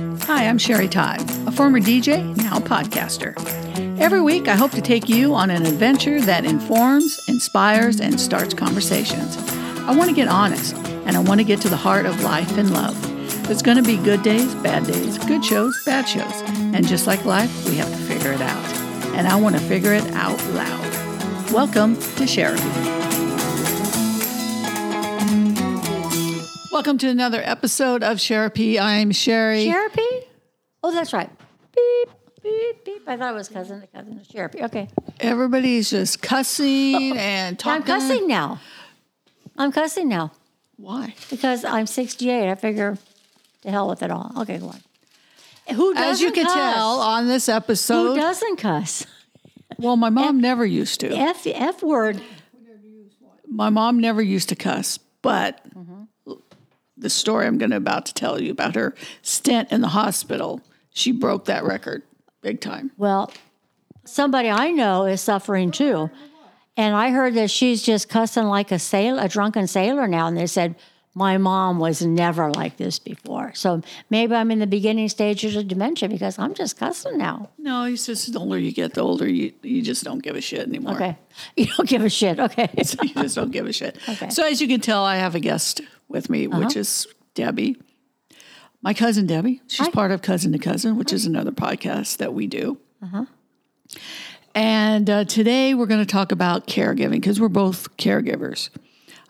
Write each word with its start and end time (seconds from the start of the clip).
Hi, 0.00 0.46
I'm 0.48 0.56
Sherry 0.56 0.88
Todd, 0.88 1.20
a 1.46 1.52
former 1.52 1.78
DJ, 1.78 2.34
now 2.38 2.58
podcaster. 2.58 3.34
Every 4.00 4.22
week, 4.22 4.48
I 4.48 4.54
hope 4.54 4.70
to 4.70 4.80
take 4.80 5.10
you 5.10 5.34
on 5.34 5.50
an 5.50 5.66
adventure 5.66 6.22
that 6.22 6.46
informs, 6.46 7.20
inspires, 7.28 8.00
and 8.00 8.18
starts 8.18 8.54
conversations. 8.54 9.36
I 9.80 9.94
want 9.94 10.08
to 10.08 10.16
get 10.16 10.26
honest, 10.26 10.74
and 11.04 11.16
I 11.16 11.18
want 11.18 11.40
to 11.40 11.44
get 11.44 11.60
to 11.62 11.68
the 11.68 11.76
heart 11.76 12.06
of 12.06 12.22
life 12.22 12.56
and 12.56 12.72
love. 12.72 12.98
There's 13.46 13.60
going 13.60 13.76
to 13.76 13.82
be 13.82 13.98
good 13.98 14.22
days, 14.22 14.54
bad 14.54 14.86
days, 14.86 15.18
good 15.18 15.44
shows, 15.44 15.84
bad 15.84 16.08
shows. 16.08 16.40
And 16.74 16.88
just 16.88 17.06
like 17.06 17.26
life, 17.26 17.68
we 17.68 17.76
have 17.76 17.90
to 17.90 17.96
figure 17.96 18.32
it 18.32 18.40
out. 18.40 18.64
And 19.16 19.28
I 19.28 19.36
want 19.36 19.54
to 19.56 19.60
figure 19.60 19.92
it 19.92 20.10
out 20.12 20.42
loud. 20.54 21.52
Welcome 21.52 22.00
to 22.16 22.26
Sherry. 22.26 22.99
Welcome 26.80 26.96
to 26.96 27.08
another 27.10 27.42
episode 27.44 28.02
of 28.02 28.18
Sherapy. 28.18 28.80
I'm 28.80 29.10
Sherry. 29.10 29.66
Sherapy? 29.66 30.08
Oh, 30.82 30.90
that's 30.90 31.12
right. 31.12 31.28
Beep, 31.76 32.08
beep, 32.42 32.84
beep. 32.86 33.02
I 33.06 33.18
thought 33.18 33.34
it 33.34 33.36
was 33.36 33.50
cousin 33.50 33.82
to 33.82 33.86
cousin 33.86 34.18
to 34.18 34.24
Sherapy. 34.24 34.62
Okay. 34.62 34.88
Everybody's 35.20 35.90
just 35.90 36.22
cussing 36.22 37.18
and 37.18 37.58
talking. 37.58 37.82
I'm 37.82 37.86
cussing 37.86 38.26
now. 38.26 38.62
I'm 39.58 39.72
cussing 39.72 40.08
now 40.08 40.32
Why? 40.78 41.14
because 41.28 41.66
I'm 41.66 41.86
68. 41.86 42.50
I 42.50 42.54
figure 42.54 42.96
to 43.60 43.70
hell 43.70 43.86
with 43.86 44.02
it 44.02 44.10
all. 44.10 44.32
Okay, 44.38 44.56
go 44.56 44.68
on. 44.68 44.80
Who 45.76 45.92
doesn't 45.92 46.08
As 46.12 46.22
you 46.22 46.32
can 46.32 46.46
cuss? 46.46 46.54
tell 46.54 47.00
on 47.02 47.26
this 47.28 47.50
episode. 47.50 48.14
Who 48.14 48.16
doesn't 48.16 48.56
cuss? 48.56 49.04
well, 49.76 49.98
my 49.98 50.08
mom 50.08 50.40
never 50.40 50.64
used 50.64 51.00
to. 51.00 51.10
F 51.14 51.46
F 51.46 51.82
word. 51.82 52.22
My 53.46 53.68
mom 53.68 53.98
never 53.98 54.22
used 54.22 54.48
to 54.48 54.56
cuss, 54.56 54.96
but 55.20 55.60
Mm-hmm. 55.76 55.89
The 57.00 57.10
story 57.10 57.46
I'm 57.46 57.58
going 57.58 57.70
to 57.70 57.76
about 57.76 58.06
to 58.06 58.14
tell 58.14 58.40
you 58.40 58.50
about 58.50 58.74
her 58.74 58.94
stint 59.22 59.72
in 59.72 59.80
the 59.80 59.88
hospital, 59.88 60.60
she 60.92 61.12
broke 61.12 61.46
that 61.46 61.64
record 61.64 62.02
big 62.42 62.60
time. 62.60 62.90
Well, 62.96 63.32
somebody 64.04 64.50
I 64.50 64.70
know 64.70 65.04
is 65.04 65.20
suffering 65.20 65.70
too. 65.70 66.10
And 66.76 66.94
I 66.94 67.10
heard 67.10 67.34
that 67.34 67.50
she's 67.50 67.82
just 67.82 68.08
cussing 68.08 68.46
like 68.46 68.70
a 68.72 68.78
sailor, 68.78 69.22
a 69.22 69.28
drunken 69.28 69.66
sailor 69.66 70.06
now. 70.06 70.26
And 70.26 70.36
they 70.36 70.46
said, 70.46 70.76
my 71.14 71.38
mom 71.38 71.78
was 71.78 72.02
never 72.02 72.50
like 72.50 72.76
this 72.76 72.98
before. 72.98 73.52
So 73.54 73.82
maybe 74.10 74.34
I'm 74.34 74.50
in 74.50 74.60
the 74.60 74.66
beginning 74.66 75.08
stages 75.08 75.56
of 75.56 75.66
dementia 75.66 76.08
because 76.08 76.38
I'm 76.38 76.54
just 76.54 76.78
cussing 76.78 77.18
now. 77.18 77.50
No, 77.58 77.84
it's 77.84 78.06
just 78.06 78.32
the 78.32 78.38
older 78.38 78.58
you 78.58 78.72
get, 78.72 78.94
the 78.94 79.00
older 79.00 79.28
you, 79.28 79.52
you 79.62 79.82
just 79.82 80.04
don't 80.04 80.22
give 80.22 80.36
a 80.36 80.40
shit 80.40 80.66
anymore. 80.66 80.94
Okay. 80.94 81.16
You 81.56 81.66
don't 81.66 81.88
give 81.88 82.04
a 82.04 82.10
shit. 82.10 82.38
Okay. 82.38 82.68
you 82.76 83.14
just 83.14 83.34
don't 83.34 83.50
give 83.50 83.66
a 83.66 83.72
shit. 83.72 83.96
Okay. 84.02 84.12
Uh-huh. 84.12 84.30
So 84.30 84.46
as 84.46 84.60
you 84.60 84.68
can 84.68 84.80
tell, 84.80 85.04
I 85.04 85.16
have 85.16 85.34
a 85.34 85.40
guest 85.40 85.80
with 86.08 86.28
me, 86.28 86.46
which 86.46 86.76
is 86.76 87.06
Debbie, 87.34 87.76
my 88.82 88.92
cousin 88.92 89.26
Debbie. 89.26 89.62
She's 89.66 89.86
Hi. 89.86 89.92
part 89.92 90.10
of 90.10 90.22
Cousin 90.22 90.52
to 90.52 90.58
Cousin, 90.58 90.96
which 90.96 91.12
is 91.12 91.26
another 91.26 91.52
podcast 91.52 92.18
that 92.18 92.34
we 92.34 92.46
do. 92.46 92.78
Uh-huh. 93.02 93.24
And 94.54 95.08
uh, 95.08 95.24
today 95.24 95.74
we're 95.74 95.86
going 95.86 96.04
to 96.04 96.12
talk 96.12 96.32
about 96.32 96.66
caregiving 96.66 97.12
because 97.12 97.40
we're 97.40 97.48
both 97.48 97.96
caregivers. 97.96 98.70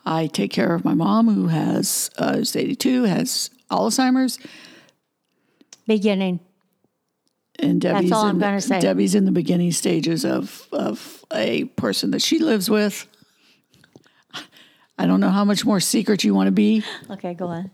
I 0.05 0.27
take 0.27 0.51
care 0.51 0.73
of 0.73 0.83
my 0.83 0.93
mom, 0.93 1.33
who 1.33 1.47
has 1.47 2.09
uh, 2.17 2.35
is 2.37 2.55
82, 2.55 3.03
has 3.03 3.49
Alzheimer's, 3.69 4.39
Beginning. 5.87 6.39
and 7.59 7.79
Debbie's 7.81 8.11
all 8.11 8.23
in 8.25 8.29
I'm 8.31 8.39
the- 8.39 8.45
gonna 8.45 8.61
say. 8.61 8.79
Debbie's 8.79 9.15
in 9.15 9.25
the 9.25 9.31
beginning 9.31 9.71
stages 9.71 10.25
of 10.25 10.67
of 10.71 11.23
a 11.33 11.65
person 11.65 12.11
that 12.11 12.21
she 12.21 12.39
lives 12.39 12.69
with. 12.69 13.07
I 14.97 15.07
don't 15.07 15.19
know 15.19 15.29
how 15.29 15.43
much 15.45 15.65
more 15.65 15.79
secret 15.79 16.23
you 16.23 16.33
want 16.35 16.47
to 16.47 16.51
be. 16.51 16.83
Okay, 17.09 17.33
go 17.33 17.47
on. 17.47 17.71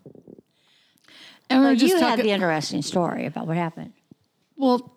And 1.50 1.62
we're 1.62 1.72
But 1.72 1.80
just 1.80 1.94
you 1.94 2.00
had 2.00 2.10
talking. 2.12 2.26
the 2.26 2.32
interesting 2.32 2.82
story 2.82 3.26
about 3.26 3.48
what 3.48 3.58
happened. 3.58 3.94
well, 4.56 4.94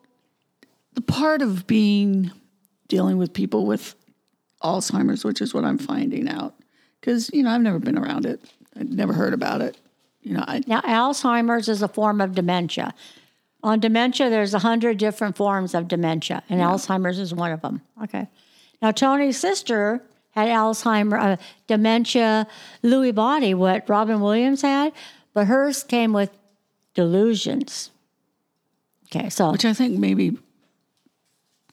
the 0.94 1.00
part 1.00 1.42
of 1.42 1.66
being 1.66 2.30
dealing 2.88 3.16
with 3.18 3.32
people 3.32 3.66
with 3.66 3.94
Alzheimer's, 4.62 5.24
which 5.24 5.40
is 5.40 5.54
what 5.54 5.64
I'm 5.64 5.78
finding 5.78 6.28
out, 6.28 6.54
because 7.00 7.31
you 7.33 7.43
know 7.43 7.50
I've 7.50 7.62
never 7.62 7.78
been 7.78 7.99
around 7.99 8.27
it, 8.27 8.41
I've 8.78 8.91
never 8.91 9.12
heard 9.12 9.34
about 9.34 9.61
it. 9.62 9.77
You 10.22 10.34
know, 10.34 10.44
I 10.47 10.62
Now, 10.66 10.81
Alzheimer's 10.83 11.69
is 11.69 11.81
a 11.83 11.88
form 11.88 12.21
of 12.21 12.34
dementia. 12.34 12.93
On 13.62 13.78
dementia, 13.81 14.31
there's 14.31 14.55
a 14.55 14.59
hundred 14.59 14.99
different 14.99 15.37
forms 15.37 15.75
of 15.75 15.88
dementia, 15.88 16.43
and 16.49 16.61
Alzheimer's 16.61 17.19
is 17.19 17.34
one 17.34 17.53
of 17.53 17.61
them. 17.62 17.81
Okay. 18.03 18.27
Now, 18.83 18.91
Tony's 18.91 19.38
sister 19.38 20.03
had 20.31 20.49
Alzheimer, 20.49 21.19
uh, 21.21 21.37
dementia, 21.66 22.47
Lewy 22.83 23.15
body, 23.15 23.53
what 23.55 23.88
Robin 23.88 24.21
Williams 24.21 24.62
had, 24.62 24.93
but 25.34 25.47
hers 25.47 25.82
came 25.82 26.12
with 26.12 26.31
delusions. 26.94 27.91
Okay, 29.15 29.28
so 29.28 29.53
which 29.53 29.65
I 29.65 29.72
think 29.72 29.99
maybe 29.99 30.38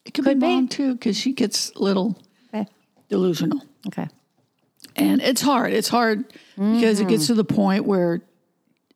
it 0.05 0.13
could, 0.13 0.25
Could 0.25 0.39
be 0.39 0.45
be. 0.47 0.53
mom 0.55 0.67
too, 0.67 0.93
because 0.93 1.17
she 1.17 1.33
gets 1.33 1.71
a 1.75 1.79
little 1.83 2.17
okay, 2.53 2.65
delusional. 3.09 3.61
okay, 3.87 4.07
And 4.97 5.21
it's 5.21 5.41
hard. 5.41 5.73
It's 5.73 5.87
hard 5.89 6.25
because 6.57 6.99
it 6.99 7.07
gets 7.07 7.27
to 7.27 7.33
the 7.35 7.43
point 7.43 7.85
where 7.85 8.21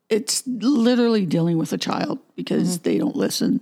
it's 0.09 0.45
literally 0.47 1.25
dealing 1.25 1.57
with 1.57 1.72
a 1.73 1.78
child 1.78 2.19
because 2.35 2.79
they 2.79 2.97
don't 2.97 3.16
listen. 3.16 3.62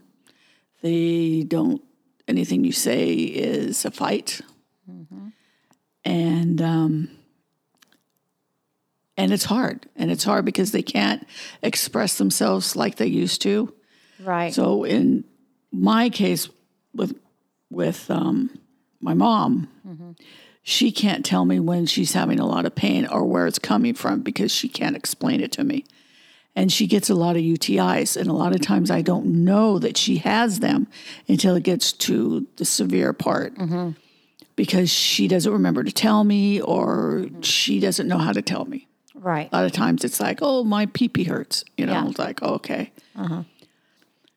They 0.82 1.44
don't, 1.46 1.82
anything 2.28 2.64
you 2.64 2.72
say 2.72 3.14
is 3.14 3.84
a 3.86 3.92
fight. 3.92 4.40
And, 6.06 6.62
um, 6.62 7.10
and 9.18 9.34
it's 9.34 9.44
hard. 9.46 9.86
And 9.98 10.10
it's 10.10 10.24
hard 10.24 10.46
because 10.46 10.72
they 10.72 10.82
can't 10.82 11.28
express 11.62 12.18
themselves 12.18 12.76
like 12.76 12.96
they 12.96 13.08
used 13.08 13.42
to. 13.42 13.74
right. 14.24 14.54
So 14.54 14.86
in 14.86 15.26
my 15.72 16.10
case 16.10 16.50
with 16.96 17.20
with 17.70 18.10
um, 18.10 18.50
my 19.00 19.14
mom, 19.14 19.68
she 20.62 20.92
can't 20.92 21.26
tell 21.26 21.46
me 21.46 21.60
when 21.60 21.86
she's 21.86 22.14
having 22.14 22.40
a 22.40 22.46
lot 22.46 22.66
of 22.66 22.76
pain 22.76 23.08
or 23.08 23.26
where 23.26 23.48
it's 23.48 23.60
coming 23.60 23.94
from 23.94 24.22
because 24.22 24.52
she 24.52 24.68
can't 24.68 24.96
explain 24.96 25.42
it 25.42 25.52
to 25.54 25.64
me. 25.64 25.86
And 26.56 26.72
she 26.72 26.88
gets 26.88 27.10
a 27.10 27.16
lot 27.16 27.36
of 27.38 27.42
UTIs, 27.42 28.18
and 28.18 28.30
a 28.30 28.34
lot 28.34 28.54
of 28.54 28.62
times 28.62 28.92
I 28.92 29.02
don't 29.02 29.46
know 29.46 29.80
that 29.80 29.96
she 29.96 30.18
has 30.18 30.60
them 30.60 30.88
until 31.28 31.56
it 31.56 31.64
gets 31.64 31.94
to 31.94 32.48
the 32.58 32.66
severe 32.66 33.14
part 33.14 33.56
mm-hmm. 33.56 33.92
because 34.56 34.90
she 34.90 35.28
doesn't 35.28 35.54
remember 35.54 35.84
to 35.84 35.92
tell 35.92 36.24
me 36.24 36.60
or 36.60 37.22
mm-hmm. 37.24 37.42
she 37.42 37.80
doesn't 37.80 38.08
know 38.08 38.18
how 38.18 38.34
to 38.34 38.42
tell 38.42 38.66
me. 38.66 38.88
right. 39.14 39.48
A 39.52 39.56
lot 39.56 39.66
of 39.66 39.72
times 39.72 40.04
it's 40.04 40.20
like, 40.20 40.40
oh, 40.42 40.64
my 40.64 40.88
pee 40.88 41.08
pee 41.08 41.24
hurts. 41.24 41.64
You 41.78 41.86
know, 41.86 41.94
Yeah. 41.94 42.10
it's 42.10 42.20
like, 42.20 42.40
oh, 42.42 42.56
okay. 42.56 42.92
Uh-huh. 43.16 43.44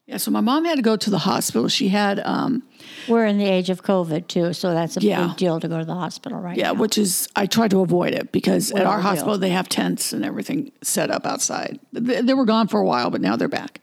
Yeah, 0.06 0.16
so 0.16 0.30
my 0.32 0.40
mom 0.40 0.64
had 0.64 0.76
to 0.76 0.82
go 0.82 0.96
to 0.96 1.10
the 1.10 1.18
hospital. 1.18 1.68
She 1.68 1.88
had, 1.88 2.18
um, 2.20 2.64
We're 3.06 3.24
in 3.26 3.38
the 3.38 3.44
age 3.44 3.70
of 3.70 3.84
COVID 3.84 4.26
too, 4.26 4.52
so 4.52 4.74
that's 4.74 4.96
a 4.96 5.00
Yeah. 5.00 5.28
big 5.28 5.36
deal 5.36 5.60
to 5.60 5.68
go 5.68 5.78
to 5.78 5.84
the 5.84 5.94
hospital 5.94 6.38
right 6.40 6.56
yeah, 6.56 6.72
now. 6.72 6.74
which 6.74 6.98
is, 6.98 7.28
I 7.36 7.46
try 7.46 7.68
to 7.68 7.80
avoid 7.80 8.12
it 8.12 8.32
because 8.32 8.72
at 8.72 8.84
our 8.84 8.98
yeah. 8.98 9.02
hospital, 9.02 9.38
they 9.38 9.50
have 9.50 9.68
tents 9.68 10.12
and 10.12 10.24
everything 10.24 10.72
set 10.82 11.10
up 11.10 11.24
outside. 11.24 11.78
They, 11.92 12.20
they 12.20 12.34
were 12.34 12.44
gone 12.44 12.66
for 12.66 12.80
a 12.80 12.84
while, 12.84 13.10
but 13.10 13.20
now 13.20 13.36
they're 13.36 13.46
back. 13.48 13.80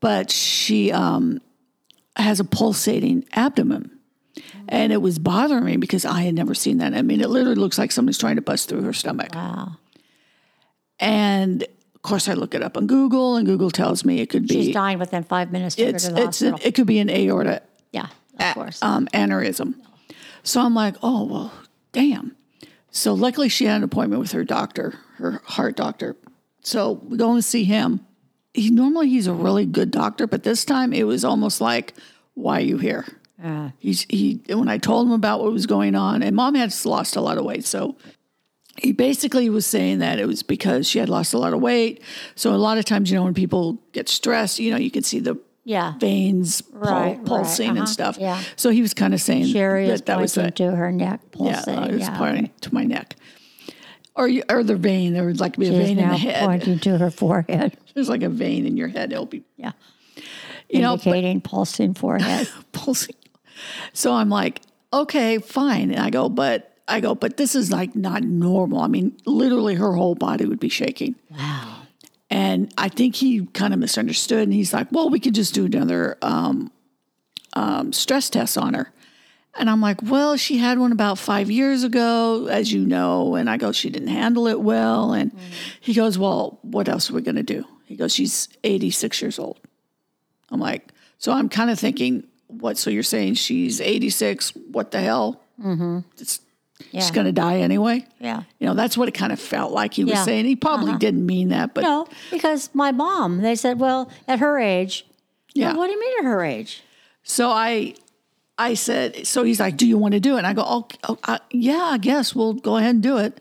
But 0.00 0.30
she 0.30 0.90
um, 0.90 1.40
has 2.16 2.40
a 2.40 2.44
pulsating 2.44 3.24
abdomen. 3.34 3.90
And 4.68 4.90
it 4.92 5.02
was 5.02 5.18
bothering 5.18 5.64
me 5.64 5.76
because 5.76 6.06
I 6.06 6.22
had 6.22 6.34
never 6.34 6.54
seen 6.54 6.78
that. 6.78 6.94
I 6.94 7.02
mean, 7.02 7.20
it 7.20 7.28
literally 7.28 7.56
looks 7.56 7.76
like 7.78 7.92
somebody's 7.92 8.16
trying 8.16 8.36
to 8.36 8.42
bust 8.42 8.70
through 8.70 8.82
her 8.82 8.94
stomach. 8.94 9.34
Wow. 9.34 9.76
And 10.98 11.66
of 12.04 12.08
course, 12.08 12.28
I 12.28 12.34
look 12.34 12.52
it 12.52 12.64
up 12.64 12.76
on 12.76 12.88
Google, 12.88 13.36
and 13.36 13.46
Google 13.46 13.70
tells 13.70 14.04
me 14.04 14.20
it 14.20 14.28
could 14.28 14.48
be 14.48 14.54
She's 14.64 14.74
dying 14.74 14.98
within 14.98 15.22
five 15.22 15.52
minutes 15.52 15.76
to 15.76 15.84
it's 15.84 16.04
it's 16.08 16.42
an, 16.42 16.56
it 16.60 16.74
could 16.74 16.88
be 16.88 16.98
an 16.98 17.08
aorta 17.08 17.62
yeah, 17.92 18.08
of 18.40 18.54
course. 18.54 18.82
um, 18.82 19.06
aneurysm. 19.14 19.76
So 20.42 20.60
I'm 20.62 20.74
like, 20.74 20.96
oh 21.04 21.24
well, 21.24 21.52
damn. 21.92 22.34
So 22.90 23.14
luckily 23.14 23.48
she 23.48 23.66
had 23.66 23.76
an 23.76 23.84
appointment 23.84 24.20
with 24.20 24.32
her 24.32 24.42
doctor, 24.42 24.98
her 25.18 25.40
heart 25.44 25.76
doctor. 25.76 26.16
So 26.62 27.00
we 27.04 27.16
go 27.16 27.34
and 27.34 27.44
see 27.44 27.62
him. 27.62 28.04
He 28.52 28.70
normally 28.70 29.08
he's 29.08 29.28
a 29.28 29.32
really 29.32 29.64
good 29.64 29.92
doctor, 29.92 30.26
but 30.26 30.42
this 30.42 30.64
time 30.64 30.92
it 30.92 31.04
was 31.04 31.24
almost 31.24 31.60
like, 31.60 31.94
why 32.34 32.58
are 32.58 32.64
you 32.64 32.78
here? 32.78 33.06
Uh, 33.42 33.70
He's 33.78 34.06
he 34.08 34.40
when 34.48 34.68
I 34.68 34.78
told 34.78 35.06
him 35.06 35.12
about 35.12 35.40
what 35.40 35.52
was 35.52 35.66
going 35.66 35.94
on, 35.94 36.24
and 36.24 36.34
mom 36.34 36.56
had 36.56 36.74
lost 36.84 37.14
a 37.14 37.20
lot 37.20 37.38
of 37.38 37.44
weight, 37.44 37.64
so 37.64 37.94
he 38.78 38.92
basically 38.92 39.48
was 39.50 39.66
saying 39.66 39.98
that 39.98 40.18
it 40.18 40.26
was 40.26 40.42
because 40.42 40.88
she 40.88 40.98
had 40.98 41.08
lost 41.08 41.34
a 41.34 41.38
lot 41.38 41.52
of 41.52 41.60
weight. 41.60 42.02
So 42.34 42.54
a 42.54 42.56
lot 42.56 42.78
of 42.78 42.84
times, 42.84 43.10
you 43.10 43.16
know, 43.18 43.24
when 43.24 43.34
people 43.34 43.78
get 43.92 44.08
stressed, 44.08 44.58
you 44.58 44.70
know, 44.70 44.76
you 44.78 44.90
can 44.90 45.02
see 45.02 45.20
the 45.20 45.36
yeah. 45.64 45.94
veins 45.98 46.62
pul- 46.62 46.80
Right, 46.80 46.90
right, 47.16 47.24
pulsing 47.24 47.70
uh-huh, 47.70 47.80
and 47.80 47.88
stuff. 47.88 48.16
yeah. 48.18 48.42
So 48.56 48.70
he 48.70 48.80
was 48.82 48.94
kind 48.94 49.12
of 49.14 49.20
saying 49.20 49.46
Sherry 49.46 49.86
that 49.88 50.06
that 50.06 50.18
was 50.20 50.34
pointing 50.34 50.52
to 50.70 50.74
her 50.76 50.90
neck, 50.90 51.20
pulsing. 51.32 51.46
yeah, 51.52 51.62
pulsating. 51.64 51.84
I 51.84 51.92
was 51.92 52.00
Yeah, 52.00 52.18
pointing 52.18 52.50
to 52.62 52.74
my 52.74 52.84
neck. 52.84 53.16
Or, 54.14 54.28
you, 54.28 54.42
or 54.50 54.62
the 54.62 54.76
vein. 54.76 55.14
There 55.14 55.24
would 55.24 55.40
like 55.40 55.54
to 55.54 55.60
be 55.60 55.68
a 55.68 55.72
vein 55.72 55.98
in 55.98 56.08
the 56.08 56.16
head. 56.16 56.44
pointing 56.44 56.78
to 56.80 56.98
her 56.98 57.10
forehead. 57.10 57.76
There's 57.94 58.08
like 58.10 58.22
a 58.22 58.28
vein 58.28 58.66
in 58.66 58.76
your 58.76 58.88
head. 58.88 59.12
It'll 59.12 59.24
be, 59.26 59.42
Yeah, 59.56 59.72
you 60.68 60.80
know, 60.80 60.96
but 60.96 61.06
indicating 61.06 61.40
pulsing 61.40 61.94
forehead. 61.94 62.48
pulsing. 62.72 63.14
So 63.92 64.12
I'm 64.12 64.28
like, 64.28 64.60
okay, 64.92 65.38
fine. 65.38 65.90
And 65.92 66.00
I 66.00 66.10
go, 66.10 66.28
but 66.28 66.71
I 66.92 67.00
go, 67.00 67.14
but 67.14 67.36
this 67.36 67.54
is 67.54 67.72
like 67.72 67.96
not 67.96 68.22
normal. 68.22 68.80
I 68.80 68.86
mean, 68.86 69.16
literally 69.24 69.74
her 69.76 69.92
whole 69.92 70.14
body 70.14 70.44
would 70.44 70.60
be 70.60 70.68
shaking. 70.68 71.14
wow. 71.30 71.78
And 72.30 72.72
I 72.78 72.88
think 72.88 73.14
he 73.16 73.44
kind 73.46 73.74
of 73.74 73.78
misunderstood. 73.78 74.44
And 74.44 74.54
he's 74.54 74.72
like, 74.72 74.88
well, 74.90 75.10
we 75.10 75.20
could 75.20 75.34
just 75.34 75.52
do 75.52 75.66
another 75.66 76.16
um, 76.22 76.72
um, 77.52 77.92
stress 77.92 78.30
test 78.30 78.56
on 78.56 78.72
her. 78.72 78.90
And 79.54 79.68
I'm 79.68 79.82
like, 79.82 80.02
well, 80.02 80.36
she 80.38 80.56
had 80.56 80.78
one 80.78 80.92
about 80.92 81.18
five 81.18 81.50
years 81.50 81.84
ago, 81.84 82.46
as 82.46 82.72
you 82.72 82.86
know. 82.86 83.34
And 83.34 83.50
I 83.50 83.58
go, 83.58 83.70
she 83.72 83.90
didn't 83.90 84.08
handle 84.08 84.46
it 84.46 84.60
well. 84.60 85.12
And 85.12 85.32
he 85.80 85.92
goes, 85.92 86.16
well, 86.16 86.58
what 86.62 86.88
else 86.88 87.10
are 87.10 87.14
we 87.14 87.20
going 87.20 87.36
to 87.36 87.42
do? 87.42 87.66
He 87.84 87.96
goes, 87.96 88.14
she's 88.14 88.48
86 88.64 89.20
years 89.20 89.38
old. 89.38 89.60
I'm 90.50 90.60
like, 90.60 90.90
so 91.18 91.32
I'm 91.32 91.50
kind 91.50 91.70
of 91.70 91.78
thinking, 91.78 92.24
what? 92.46 92.78
So 92.78 92.88
you're 92.88 93.02
saying 93.02 93.34
she's 93.34 93.80
86? 93.80 94.54
What 94.70 94.90
the 94.90 95.00
hell? 95.00 95.42
Mm-hmm. 95.62 95.98
It's, 96.18 96.40
Yeah. 96.90 97.00
She's 97.00 97.10
going 97.10 97.26
to 97.26 97.32
die 97.32 97.58
anyway. 97.58 98.06
yeah. 98.18 98.42
You 98.58 98.66
know, 98.66 98.74
that's 98.74 98.96
what 98.96 99.08
it 99.08 99.12
kind 99.12 99.32
of 99.32 99.40
felt 99.40 99.72
like 99.72 99.94
he 99.94 100.04
was 100.04 100.14
Yeah. 100.14 100.24
saying. 100.24 100.44
He 100.46 100.56
probably 100.56 100.96
didn't 100.96 101.24
mean 101.24 101.50
that, 101.50 101.74
but 101.74 101.82
No, 101.82 102.08
because 102.30 102.70
my 102.74 102.92
mom, 102.92 103.42
they 103.42 103.54
said, 103.54 103.78
well, 103.78 104.10
at 104.28 104.38
her 104.38 104.58
age. 104.58 105.06
Yeah. 105.54 105.68
Well, 105.68 105.78
what 105.78 105.86
do 105.86 105.92
you 105.92 106.00
mean 106.00 106.14
at 106.20 106.24
her 106.24 106.44
age? 106.44 106.82
So 107.22 107.50
I, 107.50 107.94
I 108.58 108.74
said, 108.74 109.26
so 109.26 109.44
he's 109.44 109.60
like, 109.60 109.76
do 109.76 109.86
you 109.86 109.96
want 109.98 110.14
to 110.14 110.20
do 110.20 110.34
it? 110.34 110.38
And 110.38 110.46
I 110.46 110.52
go, 110.52 110.64
oh, 110.66 110.88
oh 111.08 111.18
uh, 111.24 111.38
yeah, 111.50 111.82
I 111.82 111.98
guess 111.98 112.34
we'll 112.34 112.54
go 112.54 112.76
ahead 112.76 112.94
and 112.94 113.02
do 113.02 113.18
it. 113.18 113.40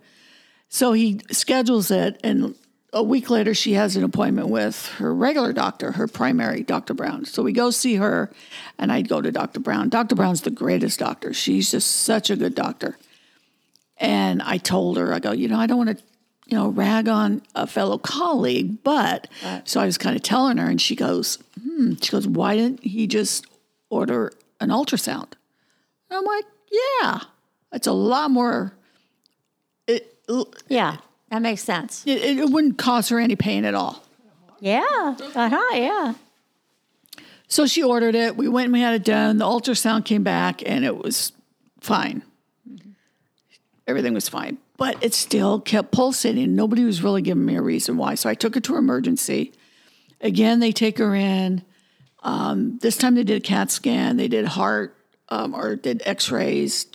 So 0.70 0.94
he 0.94 1.20
schedules 1.32 1.92
it, 1.92 2.20
and 2.24 2.56
a 2.94 3.04
week 3.04 3.30
later, 3.30 3.54
she 3.54 3.74
has 3.74 3.96
an 3.96 4.04
appointment 4.04 4.50
with 4.50 4.88
her 4.98 5.14
regular 5.14 5.54
doctor, 5.54 5.94
her 5.94 6.08
primary, 6.08 6.64
Dr. 6.64 6.94
Brown. 6.94 7.26
So 7.26 7.44
we 7.44 7.54
go 7.54 7.72
see 7.72 7.96
her, 7.96 8.32
and 8.78 8.92
I 8.92 9.02
go 9.02 9.22
to 9.22 9.32
Dr. 9.32 9.60
Brown. 9.60 9.90
Dr. 9.90 10.16
Brown's 10.16 10.42
the 10.42 10.52
greatest 10.52 11.00
doctor. 11.00 11.34
She's 11.34 11.72
just 11.72 11.90
such 11.90 12.30
a 12.30 12.36
good 12.36 12.56
doctor. 12.56 12.98
And 14.02 14.42
I 14.42 14.58
told 14.58 14.98
her, 14.98 15.14
I 15.14 15.20
go, 15.20 15.32
you 15.32 15.48
know, 15.48 15.60
I 15.60 15.68
don't 15.68 15.78
want 15.78 15.98
to, 15.98 16.04
you 16.48 16.58
know, 16.58 16.70
rag 16.70 17.08
on 17.08 17.44
a 17.56 17.68
fellow 17.68 17.98
colleague, 18.00 18.84
but 18.84 19.28
so 19.64 19.80
I 19.80 19.86
was 19.86 19.98
kind 19.98 20.16
of 20.16 20.24
telling 20.24 20.58
her, 20.58 20.68
and 20.68 20.82
she 20.82 20.96
goes, 20.96 21.38
hmm. 21.64 21.94
She 22.02 22.12
goes, 22.12 22.28
why 22.28 22.56
didn't 22.56 22.84
he 22.84 23.06
just 23.08 23.46
order 23.90 24.34
an 24.60 24.70
ultrasound? 24.70 25.34
And 26.10 26.18
I'm 26.18 26.26
like, 26.26 26.46
yeah, 27.02 27.20
it's 27.72 27.88
a 27.88 27.94
lot 27.94 28.32
more. 28.32 28.74
It, 29.88 30.18
Yeah, 30.68 30.98
that 31.30 31.42
makes 31.42 31.64
sense. 31.64 32.04
it, 32.06 32.40
it 32.40 32.50
wouldn't 32.50 32.78
cause 32.80 33.10
her 33.10 33.20
any 33.20 33.36
pain 33.36 33.66
at 33.66 33.76
all. 33.76 34.04
Yeah. 34.60 34.84
Uh 35.36 35.50
huh. 35.50 35.76
Yeah. 35.76 36.14
So 37.48 37.68
she 37.68 37.84
ordered 37.84 38.16
it. 38.16 38.36
We 38.38 38.48
went 38.48 38.66
and 38.66 38.74
we 38.74 38.82
had 38.82 38.94
it 38.94 39.04
done. 39.04 39.38
The 39.38 39.46
ultrasound 39.46 40.06
came 40.06 40.24
back 40.24 40.62
and 40.66 40.86
it 40.86 40.98
was 40.98 41.34
fine. 41.82 42.24
Everything 43.92 44.14
was 44.14 44.28
fine. 44.28 44.58
But 44.78 44.98
it 45.04 45.14
still 45.14 45.60
kept 45.60 45.92
pulsating. 45.92 46.56
Nobody 46.56 46.84
was 46.84 47.04
really 47.04 47.22
giving 47.22 47.46
me 47.46 47.56
a 47.56 47.62
reason 47.62 47.98
why. 47.98 48.16
So 48.16 48.30
I 48.30 48.34
took 48.34 48.56
her 48.56 48.62
to 48.62 48.78
emergency. 48.78 49.54
Again, 50.20 50.60
they 50.60 50.72
take 50.72 50.98
her 50.98 51.14
in. 51.14 51.64
Um, 52.24 52.80
this 52.80 52.98
time 52.98 53.14
they 53.14 53.24
did 53.24 53.38
a 53.38 53.46
CAT 53.46 53.70
scan. 53.70 54.18
They 54.18 54.28
did 54.28 54.46
heart 54.46 54.96
um, 55.30 55.54
or 55.54 55.76
did 55.76 56.02
x 56.06 56.32
rays, 56.32 56.88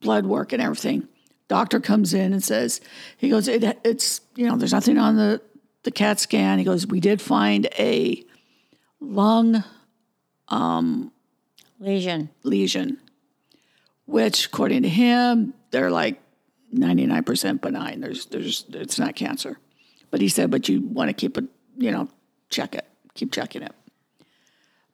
blood 0.00 0.26
work, 0.26 0.52
and 0.52 0.60
everything. 0.60 1.08
Doctor 1.48 1.80
comes 1.80 2.12
in 2.12 2.32
and 2.32 2.42
says, 2.42 2.80
he 3.16 3.28
goes, 3.28 3.48
it, 3.48 3.78
it's, 3.84 4.20
you 4.34 4.46
know, 4.46 4.56
there's 4.56 4.72
nothing 4.72 4.98
on 4.98 5.16
the, 5.16 5.40
the 5.84 5.90
CAT 5.90 6.18
scan. 6.18 6.58
He 6.58 6.64
goes, 6.64 6.86
we 6.86 7.00
did 7.00 7.20
find 7.20 7.68
a 7.78 8.24
lung 9.00 9.62
Lesion. 11.78 12.30
lesion, 12.42 12.98
which 14.06 14.46
according 14.46 14.82
to 14.82 14.88
him, 14.88 15.54
they're 15.76 15.90
like 15.90 16.22
99% 16.74 17.60
benign. 17.60 18.00
There's, 18.00 18.24
there's, 18.26 18.64
it's 18.70 18.98
not 18.98 19.14
cancer. 19.14 19.58
But 20.10 20.22
he 20.22 20.28
said, 20.30 20.50
but 20.50 20.70
you 20.70 20.80
want 20.80 21.10
to 21.10 21.12
keep 21.12 21.36
it, 21.36 21.44
you 21.76 21.90
know, 21.90 22.08
check 22.48 22.74
it, 22.74 22.86
keep 23.12 23.30
checking 23.30 23.60
it. 23.60 23.74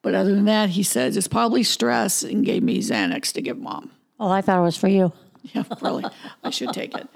But 0.02 0.16
other 0.16 0.34
than 0.34 0.46
that, 0.46 0.70
he 0.70 0.82
says 0.82 1.16
it's 1.16 1.28
probably 1.28 1.62
stress 1.62 2.24
and 2.24 2.44
gave 2.44 2.64
me 2.64 2.80
Xanax 2.80 3.32
to 3.34 3.42
give 3.42 3.58
mom. 3.58 3.92
Oh, 4.18 4.28
I 4.28 4.40
thought 4.40 4.58
it 4.58 4.62
was 4.62 4.76
for 4.76 4.88
you. 4.88 5.12
Yeah, 5.54 5.64
really, 5.80 6.04
I 6.44 6.50
should 6.50 6.72
take 6.72 6.94
it. 6.94 7.08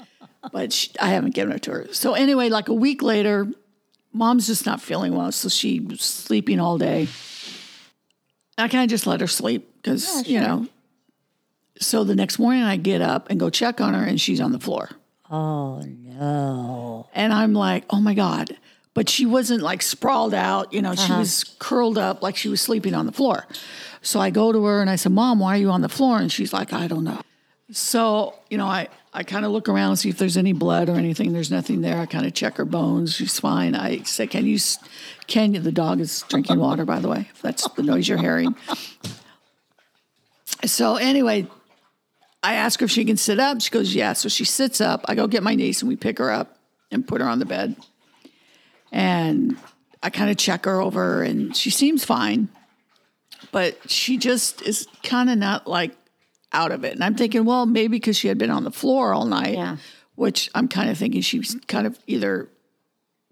But 0.51 0.73
she, 0.73 0.91
I 0.99 1.11
haven't 1.11 1.37
given 1.37 1.55
it 1.55 1.63
to 1.63 1.71
her. 1.71 1.87
So 1.93 2.15
anyway, 2.15 2.49
like 2.49 2.67
a 2.67 2.75
week 2.75 3.01
later, 3.01 3.47
mom's 4.13 4.49
just 4.49 4.67
not 4.67 4.81
feeling 4.81 5.15
well. 5.15 5.31
So 5.31 5.49
she's 5.49 6.01
sleeping 6.01 6.59
all 6.59 6.77
day. 6.77 7.07
I 8.59 8.67
kind 8.67 8.83
of 8.83 8.91
just 8.91 9.07
let 9.07 9.21
her 9.21 9.29
sleep 9.29 9.71
because, 9.77 10.27
you 10.27 10.41
know. 10.41 10.67
So 11.79 12.05
the 12.05 12.15
next 12.15 12.39
morning 12.39 12.63
I 12.63 12.77
get 12.77 13.03
up 13.03 13.31
and 13.31 13.39
go 13.39 13.51
check 13.51 13.81
on 13.81 13.95
her 13.95 14.05
and 14.05 14.21
she's 14.21 14.41
on 14.41 14.53
the 14.53 14.59
floor. 14.59 14.91
Oh, 15.31 15.81
no. 15.83 17.09
And 17.15 17.33
I'm 17.33 17.53
like, 17.53 17.85
oh 17.91 18.01
my 18.01 18.15
God. 18.15 18.57
But 18.95 19.11
she 19.11 19.27
wasn't 19.27 19.63
like 19.63 19.83
sprawled 19.83 20.33
out, 20.33 20.73
you 20.73 20.81
know, 20.81 20.95
she 20.95 21.13
uh-huh. 21.13 21.19
was 21.19 21.45
curled 21.59 21.99
up 21.99 22.23
like 22.23 22.37
she 22.37 22.49
was 22.49 22.63
sleeping 22.63 22.95
on 22.95 23.05
the 23.05 23.13
floor. 23.13 23.47
So 24.01 24.21
I 24.21 24.31
go 24.31 24.53
to 24.53 24.65
her 24.65 24.81
and 24.81 24.89
I 24.89 24.97
said, 24.97 25.13
Mom, 25.13 25.39
why 25.39 25.57
are 25.57 25.61
you 25.61 25.71
on 25.71 25.83
the 25.83 25.89
floor? 25.89 26.19
And 26.19 26.33
she's 26.33 26.53
like, 26.53 26.73
I 26.73 26.87
don't 26.87 27.05
know. 27.05 27.21
So, 27.73 28.35
you 28.49 28.57
know, 28.57 28.67
I, 28.67 28.89
I 29.13 29.25
kind 29.25 29.45
of 29.45 29.51
look 29.51 29.69
around 29.69 29.91
and 29.91 29.99
see 29.99 30.09
if 30.09 30.19
there's 30.19 30.37
any 30.37 30.53
blood 30.53 30.89
or 30.89 30.95
anything. 30.95 31.33
There's 31.33 31.51
nothing 31.51 31.81
there. 31.81 31.99
I 31.99 32.07
kind 32.07 32.25
of 32.25 32.33
check 32.33 32.57
her 32.59 32.65
bones. 32.65 33.17
She's 33.17 33.41
fine. 33.41 33.75
I 33.75 34.03
say, 34.03 34.27
Can 34.27 34.47
you, 34.47 34.59
can 35.27 35.55
you, 35.55 35.61
the 35.61 35.73
dog 35.73 36.01
is 36.01 36.25
drinking 36.29 36.61
water, 36.61 36.85
by 36.85 37.01
the 37.01 37.09
way, 37.09 37.29
if 37.35 37.43
that's 37.43 37.69
the 37.71 37.83
noise 37.83 38.09
you're 38.09 38.19
hearing. 38.19 38.55
So, 40.65 40.97
anyway, 40.97 41.49
I 42.47 42.55
ask 42.55 42.79
her 42.79 42.85
if 42.85 42.93
she 42.93 43.05
can 43.05 43.17
sit 43.17 43.41
up. 43.41 43.61
She 43.61 43.71
goes, 43.71 43.93
Yeah. 43.93 44.13
So 44.13 44.29
she 44.29 44.45
sits 44.45 44.81
up. 44.81 45.05
I 45.09 45.17
go 45.17 45.27
get 45.27 45.43
my 45.43 45.57
niece 45.57 45.83
and 45.83 45.89
we 45.89 45.97
pick 45.97 46.19
her 46.19 46.31
up 46.31 46.59
and 46.93 47.07
put 47.07 47.21
her 47.21 47.27
on 47.27 47.41
the 47.41 47.45
bed. 47.45 47.75
And 48.93 49.59
I 50.01 50.11
kind 50.11 50.31
of 50.31 50.37
check 50.37 50.65
her 50.65 50.81
over 50.81 51.25
and 51.25 51.57
she 51.57 51.71
seems 51.71 52.05
fine, 52.05 52.49
but 53.51 53.91
she 53.91 54.17
just 54.17 54.63
is 54.63 54.87
kind 55.03 55.29
of 55.29 55.39
not 55.39 55.67
like 55.67 55.97
out 56.53 56.71
of 56.71 56.85
it. 56.85 56.93
And 56.93 57.03
I'm 57.03 57.17
thinking, 57.17 57.45
well, 57.45 57.67
maybe 57.67 57.97
because 57.99 58.17
she 58.17 58.29
had 58.29 58.39
been 58.39 58.51
on 58.51 58.63
the 58.63 58.71
floor 58.71 59.13
all 59.13 59.27
night, 59.27 59.55
Yeah. 59.55 59.79
which 60.15 60.49
I'm 60.55 60.69
kind 60.69 60.89
of 60.89 60.97
thinking 60.97 61.23
she 61.23 61.39
was 61.39 61.57
kind 61.67 61.85
of 61.85 61.99
either 62.07 62.49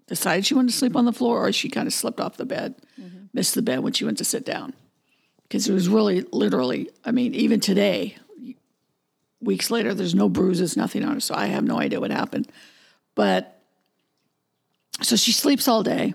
decided 0.07 0.45
she 0.45 0.55
wanted 0.55 0.71
to 0.71 0.77
sleep 0.77 0.97
on 0.97 1.05
the 1.05 1.13
floor 1.13 1.47
or 1.47 1.53
she 1.53 1.69
kind 1.69 1.87
of 1.87 1.93
slipped 1.93 2.19
off 2.19 2.35
the 2.35 2.45
bed, 2.45 2.75
mm-hmm. 2.99 3.27
missed 3.33 3.55
the 3.55 3.61
bed 3.61 3.79
when 3.79 3.93
she 3.93 4.03
went 4.03 4.17
to 4.17 4.25
sit 4.25 4.43
down. 4.45 4.73
Because 5.43 5.69
it 5.69 5.73
was 5.73 5.87
really 5.87 6.25
literally, 6.33 6.89
I 7.05 7.11
mean, 7.11 7.33
even 7.33 7.61
today, 7.61 8.17
weeks 9.41 9.69
later, 9.71 9.93
there's 9.93 10.15
no 10.15 10.29
bruises, 10.29 10.75
nothing 10.77 11.03
on 11.03 11.15
her. 11.15 11.19
So 11.19 11.35
I 11.35 11.47
have 11.47 11.63
no 11.63 11.79
idea 11.79 11.99
what 11.99 12.11
happened. 12.11 12.51
But 13.15 13.59
so 15.01 15.15
she 15.15 15.31
sleeps 15.31 15.67
all 15.67 15.83
day. 15.83 16.13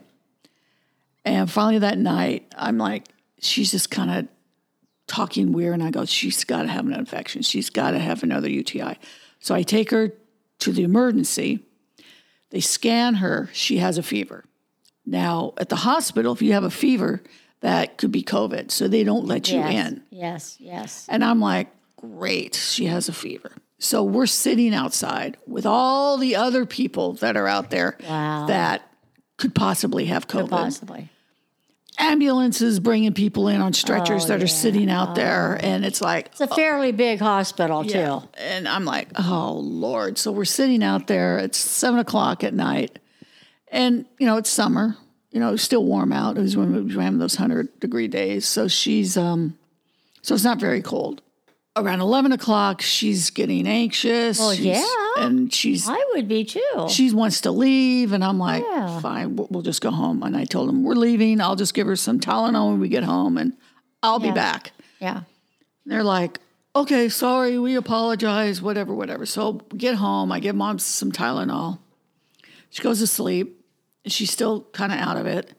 And 1.25 1.50
finally 1.50 1.78
that 1.81 1.99
night, 1.99 2.52
I'm 2.56 2.78
like, 2.78 3.06
she's 3.40 3.70
just 3.70 3.90
kind 3.90 4.11
of 4.11 4.28
talking 5.06 5.52
weird. 5.52 5.75
And 5.75 5.83
I 5.83 5.90
go, 5.90 6.04
she's 6.06 6.44
got 6.44 6.62
to 6.62 6.68
have 6.68 6.87
an 6.87 6.94
infection. 6.94 7.42
She's 7.42 7.68
got 7.71 7.90
to 7.92 7.99
have 7.99 8.23
another 8.23 8.49
UTI. 8.49 8.99
So 9.38 9.54
I 9.54 9.62
take 9.62 9.90
her 9.90 10.14
to 10.61 10.73
the 10.73 10.83
emergency. 10.83 11.61
They 12.50 12.61
scan 12.61 13.14
her. 13.16 13.49
She 13.52 13.78
has 13.78 13.99
a 13.99 14.02
fever. 14.02 14.44
Now, 15.06 15.52
at 15.59 15.68
the 15.68 15.76
hospital, 15.76 16.33
if 16.33 16.42
you 16.42 16.52
have 16.52 16.64
a 16.64 16.71
fever, 16.71 17.23
that 17.61 17.99
could 17.99 18.12
be 18.12 18.23
COVID. 18.23 18.71
So 18.71 18.88
they 18.88 19.04
don't 19.04 19.26
let 19.26 19.50
you 19.50 19.59
Yes. 19.59 19.87
in. 19.88 20.02
Yes. 20.11 20.56
Yes. 20.59 21.06
And 21.09 21.25
I'm 21.25 21.40
like, 21.40 21.68
great, 22.00 22.54
she 22.54 22.87
has 22.87 23.09
a 23.09 23.12
fever. 23.12 23.52
So 23.78 24.02
we're 24.02 24.26
sitting 24.26 24.75
outside 24.75 25.37
with 25.47 25.64
all 25.66 26.19
the 26.19 26.37
other 26.37 26.66
people 26.66 27.14
that 27.14 27.37
are 27.37 27.47
out 27.47 27.71
there 27.71 27.97
Wow. 28.09 28.47
that 28.47 28.83
could 29.38 29.54
possibly 29.54 30.07
have 30.07 30.28
COVID. 30.28 30.50
Possibly. 30.50 31.09
Ambulances 31.99 32.80
bringing 32.80 33.12
people 33.12 33.49
in 33.49 33.61
on 33.61 33.73
stretchers 33.75 34.25
Oh, 34.25 34.28
that 34.28 34.42
are 34.42 34.47
sitting 34.47 34.90
out 34.90 35.14
there. 35.14 35.59
And 35.62 35.85
it's 35.85 36.00
like, 36.00 36.28
It's 36.28 36.40
a 36.40 36.47
fairly 36.47 36.92
big 36.92 37.21
hospital, 37.21 37.85
too. 37.85 38.23
And 38.38 38.66
I'm 38.66 38.85
like, 38.87 39.09
oh, 39.19 39.59
Lord. 39.62 40.16
So 40.16 40.33
we're 40.33 40.47
sitting 40.47 40.83
out 40.83 41.09
there. 41.09 41.38
It's 41.38 41.59
seven 41.59 41.99
o'clock 42.00 42.42
at 42.42 42.54
night. 42.54 42.99
And, 43.69 44.07
you 44.19 44.26
know, 44.26 44.38
it's 44.38 44.49
summer. 44.50 44.97
You 45.30 45.40
know, 45.40 45.52
it's 45.54 45.62
still 45.62 45.85
warm 45.85 46.12
out. 46.12 46.38
It 46.38 46.40
was 46.40 46.57
when 46.57 46.73
we 46.87 46.95
were 46.97 47.02
having 47.02 47.19
those 47.19 47.38
100 47.38 47.80
degree 47.80 48.09
days. 48.09 48.47
So 48.47 48.66
she's, 48.66 49.16
um, 49.16 49.59
so 50.23 50.35
it's 50.35 50.45
not 50.45 50.59
very 50.59 50.80
cold. 50.83 51.21
Around 51.76 52.00
11 52.00 52.32
o'clock, 52.32 52.82
she's 52.82 53.30
getting 53.30 53.66
anxious. 53.68 54.38
Well, 54.40 54.52
She's- 54.54 54.84
yeah. 55.16 55.24
And 55.24 55.52
she's, 55.54 55.88
I 55.88 56.02
would 56.14 56.26
be, 56.26 56.44
too. 56.44 56.86
she 56.88 57.12
wants 57.12 57.42
to 57.42 57.52
leave. 57.52 58.12
And 58.12 58.24
I'm 58.24 58.38
like, 58.38 58.64
Yeah. 58.68 58.98
fine, 59.00 59.36
we'll, 59.36 59.46
we'll 59.50 59.62
just 59.62 59.80
go 59.80 59.90
home. 59.92 60.22
And 60.24 60.36
I 60.36 60.44
told 60.44 60.68
him, 60.68 60.82
we're 60.82 60.94
leaving. 60.94 61.40
I'll 61.40 61.54
just 61.56 61.72
give 61.74 61.86
her 61.86 61.94
some 61.96 62.18
Tylenol 62.18 62.70
when 62.70 62.80
we 62.80 62.88
get 62.88 63.04
home 63.04 63.38
and 63.38 63.56
I'll 64.02 64.18
be 64.18 64.32
back. 64.32 64.72
yeah. 64.98 65.22
They're 65.86 66.04
like, 66.04 66.38
okay, 66.76 67.08
sorry, 67.08 67.58
we 67.58 67.74
apologize, 67.76 68.60
whatever, 68.60 68.94
whatever. 68.94 69.24
So 69.26 69.54
get 69.76 69.94
home. 69.96 70.30
I 70.32 70.40
give 70.40 70.54
mom 70.56 70.78
some 70.78 71.10
Tylenol. 71.12 71.78
She 72.70 72.82
goes 72.82 72.98
to 73.00 73.06
sleep. 73.06 73.60
and 74.04 74.12
She's 74.12 74.30
still 74.30 74.62
kind 74.72 74.92
of 74.92 74.98
out 74.98 75.16
of 75.16 75.26
it. 75.26 75.52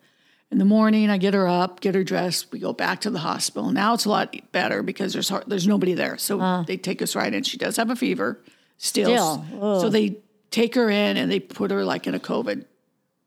In 0.52 0.58
the 0.58 0.66
morning, 0.66 1.10
I 1.10 1.18
get 1.18 1.34
her 1.34 1.48
up, 1.48 1.80
get 1.80 1.96
her 1.96 2.04
dressed. 2.04 2.52
We 2.52 2.60
go 2.60 2.74
back 2.74 3.02
to 3.02 3.10
the 3.10 3.20
hospital. 3.20 3.72
Now 3.72 3.94
it's 3.94 4.04
a 4.04 4.10
lot 4.10 4.36
better 4.52 4.84
because 4.84 5.14
there's 5.14 5.32
there's 5.48 5.66
nobody 5.66 5.94
there. 5.94 6.18
So 6.18 6.64
they 6.68 6.76
take 6.76 7.02
us 7.02 7.16
right 7.16 7.34
in. 7.34 7.44
She 7.44 7.58
does 7.58 7.78
have 7.78 7.90
a 7.90 7.96
fever 7.96 8.40
still. 8.78 9.44
Still, 9.46 9.80
So 9.80 9.90
they 9.90 10.18
take 10.50 10.76
her 10.76 10.90
in 10.90 11.18
and 11.18 11.32
they 11.32 11.40
put 11.40 11.72
her 11.72 11.86
like 11.86 12.06
in 12.06 12.16
a 12.16 12.20
COVID 12.20 12.66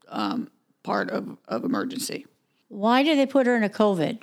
um, 0.08 0.50
part 0.82 1.10
of, 1.10 1.38
of 1.48 1.64
emergency. 1.64 2.26
Why 2.68 3.02
did 3.02 3.18
they 3.18 3.26
put 3.26 3.46
her 3.46 3.56
in 3.56 3.64
a 3.64 3.68
COVID? 3.68 4.22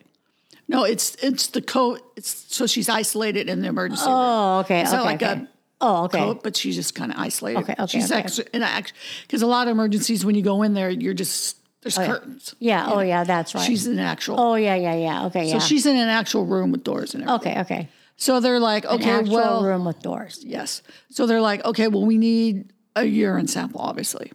No, 0.67 0.84
it's 0.86 1.15
it's 1.15 1.48
the 1.48 1.62
coat. 1.62 2.01
It's 2.15 2.46
so 2.55 2.65
she's 2.65 2.88
isolated 2.88 3.50
in 3.50 3.62
the 3.62 3.67
emergency 3.67 4.05
room. 4.05 4.13
Oh, 4.15 4.60
okay. 4.60 4.81
It's 4.81 4.89
okay, 4.89 4.98
not 4.98 5.05
like 5.05 5.24
okay. 5.24 5.41
a 5.41 5.48
oh, 5.81 6.05
okay. 6.05 6.20
coat, 6.20 6.43
but 6.43 6.55
she's 6.55 6.75
just 6.75 6.96
kind 6.96 7.12
of 7.12 7.17
isolated. 7.17 7.60
Okay, 7.62 7.74
okay, 7.77 7.88
She's 7.88 8.12
okay. 8.12 8.22
actually, 8.22 8.48
and 8.53 8.63
actually, 8.63 8.98
because 9.24 9.41
a 9.41 9.48
lot 9.48 9.67
of 9.67 9.72
emergencies, 9.72 10.24
when 10.24 10.36
you 10.36 10.43
go 10.43 10.62
in 10.62 10.74
there, 10.74 10.89
you're 10.89 11.13
just 11.13 11.58
there's 11.81 11.97
curtains. 11.97 12.55
Yeah. 12.59 12.88
Oh, 12.91 13.00
yeah. 13.00 13.23
That's 13.23 13.55
right. 13.55 13.63
She's 13.65 13.88
in 13.88 13.93
an 13.93 14.00
actual. 14.00 14.39
oh, 14.39 14.55
yeah, 14.55 14.75
yeah, 14.75 14.95
yeah. 14.95 15.25
Okay. 15.25 15.47
so 15.47 15.53
Yeah. 15.53 15.59
she's 15.59 15.85
in 15.85 15.95
an 15.97 16.09
actual 16.09 16.45
room 16.45 16.71
with 16.71 16.83
doors 16.83 17.13
and 17.15 17.23
everything. 17.23 17.51
okay. 17.57 17.61
Okay. 17.61 17.89
So 18.17 18.39
they're 18.39 18.59
like, 18.59 18.83
An 18.85 18.91
okay, 18.91 19.09
actual 19.09 19.33
well, 19.35 19.63
room 19.63 19.83
with 19.85 20.00
doors. 20.01 20.43
yes. 20.45 20.83
So 21.09 21.25
they're 21.25 21.41
like, 21.41 21.65
okay, 21.65 21.88
well, 21.88 22.05
we 22.05 22.17
need 22.19 22.71
a 22.95 23.03
urine 23.05 23.47
sample, 23.47 23.81
obviously. 23.81 24.31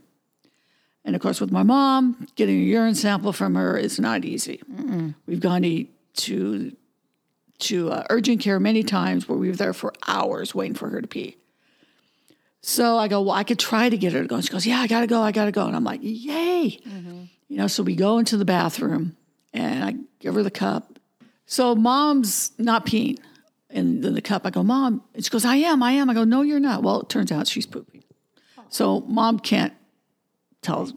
And 1.05 1.15
of 1.15 1.23
course, 1.23 1.41
with 1.41 1.53
my 1.53 1.63
mom, 1.63 2.27
getting 2.35 2.57
a 2.57 2.63
urine 2.65 2.97
sample 2.97 3.33
from 3.33 3.55
her 3.55 3.77
is 3.77 4.01
not 4.01 4.25
easy. 4.25 4.61
We've 5.27 5.39
gone 5.39 5.63
to 5.63 5.87
to, 6.15 6.75
to 7.59 7.91
uh, 7.93 8.05
urgent 8.11 8.41
care 8.41 8.59
many 8.59 8.83
times 8.83 9.29
where 9.29 9.39
we 9.39 9.49
were 9.51 9.55
there 9.57 9.73
for 9.75 9.93
hours 10.09 10.53
waiting 10.55 10.75
for 10.75 10.89
her 10.89 11.01
to 11.01 11.07
pee. 11.07 11.37
So 12.63 12.97
I 12.99 13.07
go, 13.07 13.21
well, 13.23 13.33
I 13.37 13.45
could 13.45 13.59
try 13.61 13.89
to 13.89 13.97
get 13.97 14.13
her 14.15 14.23
to 14.23 14.27
go. 14.27 14.35
And 14.37 14.45
She 14.45 14.51
goes, 14.51 14.67
yeah, 14.67 14.81
I 14.81 14.89
gotta 14.89 15.07
go, 15.07 15.21
I 15.23 15.31
gotta 15.31 15.53
go. 15.53 15.67
And 15.67 15.77
I'm 15.77 15.85
like, 15.85 16.01
yay. 16.03 16.81
You 17.49 17.59
know, 17.59 17.67
so 17.67 17.83
we 17.83 17.95
go 17.95 18.19
into 18.19 18.37
the 18.37 18.45
bathroom 18.45 19.17
and 19.53 19.85
I 19.85 19.95
give 20.21 20.35
her 20.35 20.43
the 20.43 20.51
cup. 20.51 20.99
So 21.47 21.75
mom's 21.75 22.51
not 22.59 22.87
peeing 22.87 23.19
in 23.71 24.01
the, 24.01 24.11
the 24.11 24.23
cup. 24.23 24.47
I 24.47 24.51
go, 24.51 24.63
Mom, 24.63 25.03
and 25.15 25.25
she 25.25 25.31
goes, 25.31 25.45
I 25.45 25.57
am, 25.57 25.83
I 25.83 25.93
am. 25.93 26.11
I 26.11 26.15
go, 26.15 26.25
No, 26.25 26.43
you're 26.43 26.61
not. 26.61 26.83
Well, 26.83 27.01
it 27.01 27.09
turns 27.09 27.31
out 27.31 27.47
she's 27.47 27.67
pooping. 27.67 28.03
So 28.69 29.01
mom 29.01 29.39
can't 29.39 29.73
tell 30.61 30.91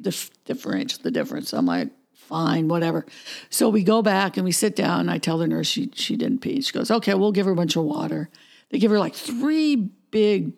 dif- 0.00 0.30
differentiate 0.44 1.02
the 1.02 1.10
difference. 1.10 1.52
I'm 1.52 1.66
like, 1.66 1.90
fine, 2.12 2.68
whatever. 2.68 3.06
So 3.50 3.68
we 3.68 3.82
go 3.82 4.02
back 4.02 4.36
and 4.36 4.44
we 4.44 4.52
sit 4.52 4.76
down 4.76 5.00
and 5.00 5.10
I 5.10 5.18
tell 5.18 5.38
the 5.38 5.48
nurse 5.48 5.66
she 5.66 5.90
she 5.94 6.16
didn't 6.16 6.40
pee. 6.40 6.60
She 6.60 6.72
goes, 6.72 6.90
Okay, 6.90 7.14
we'll 7.14 7.32
give 7.32 7.46
her 7.46 7.52
a 7.52 7.56
bunch 7.56 7.76
of 7.76 7.84
water. 7.84 8.28
They 8.70 8.78
give 8.78 8.90
her 8.90 8.98
like 8.98 9.14
three 9.14 9.76
big 10.10 10.52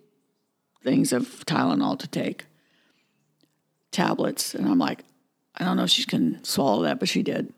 things 0.83 1.13
of 1.13 1.25
Tylenol 1.47 1.99
to 2.01 2.09
take. 2.09 2.47
Tablets. 3.93 4.55
And 4.55 4.69
I'm 4.69 4.79
like, 4.79 5.05
I 5.61 5.65
don't 5.65 5.77
know 5.77 5.85
if 5.85 5.91
she 5.91 6.05
can 6.05 6.43
swallow 6.43 6.83
that, 6.85 6.99
but 6.99 7.09
she 7.09 7.23
did. 7.23 7.53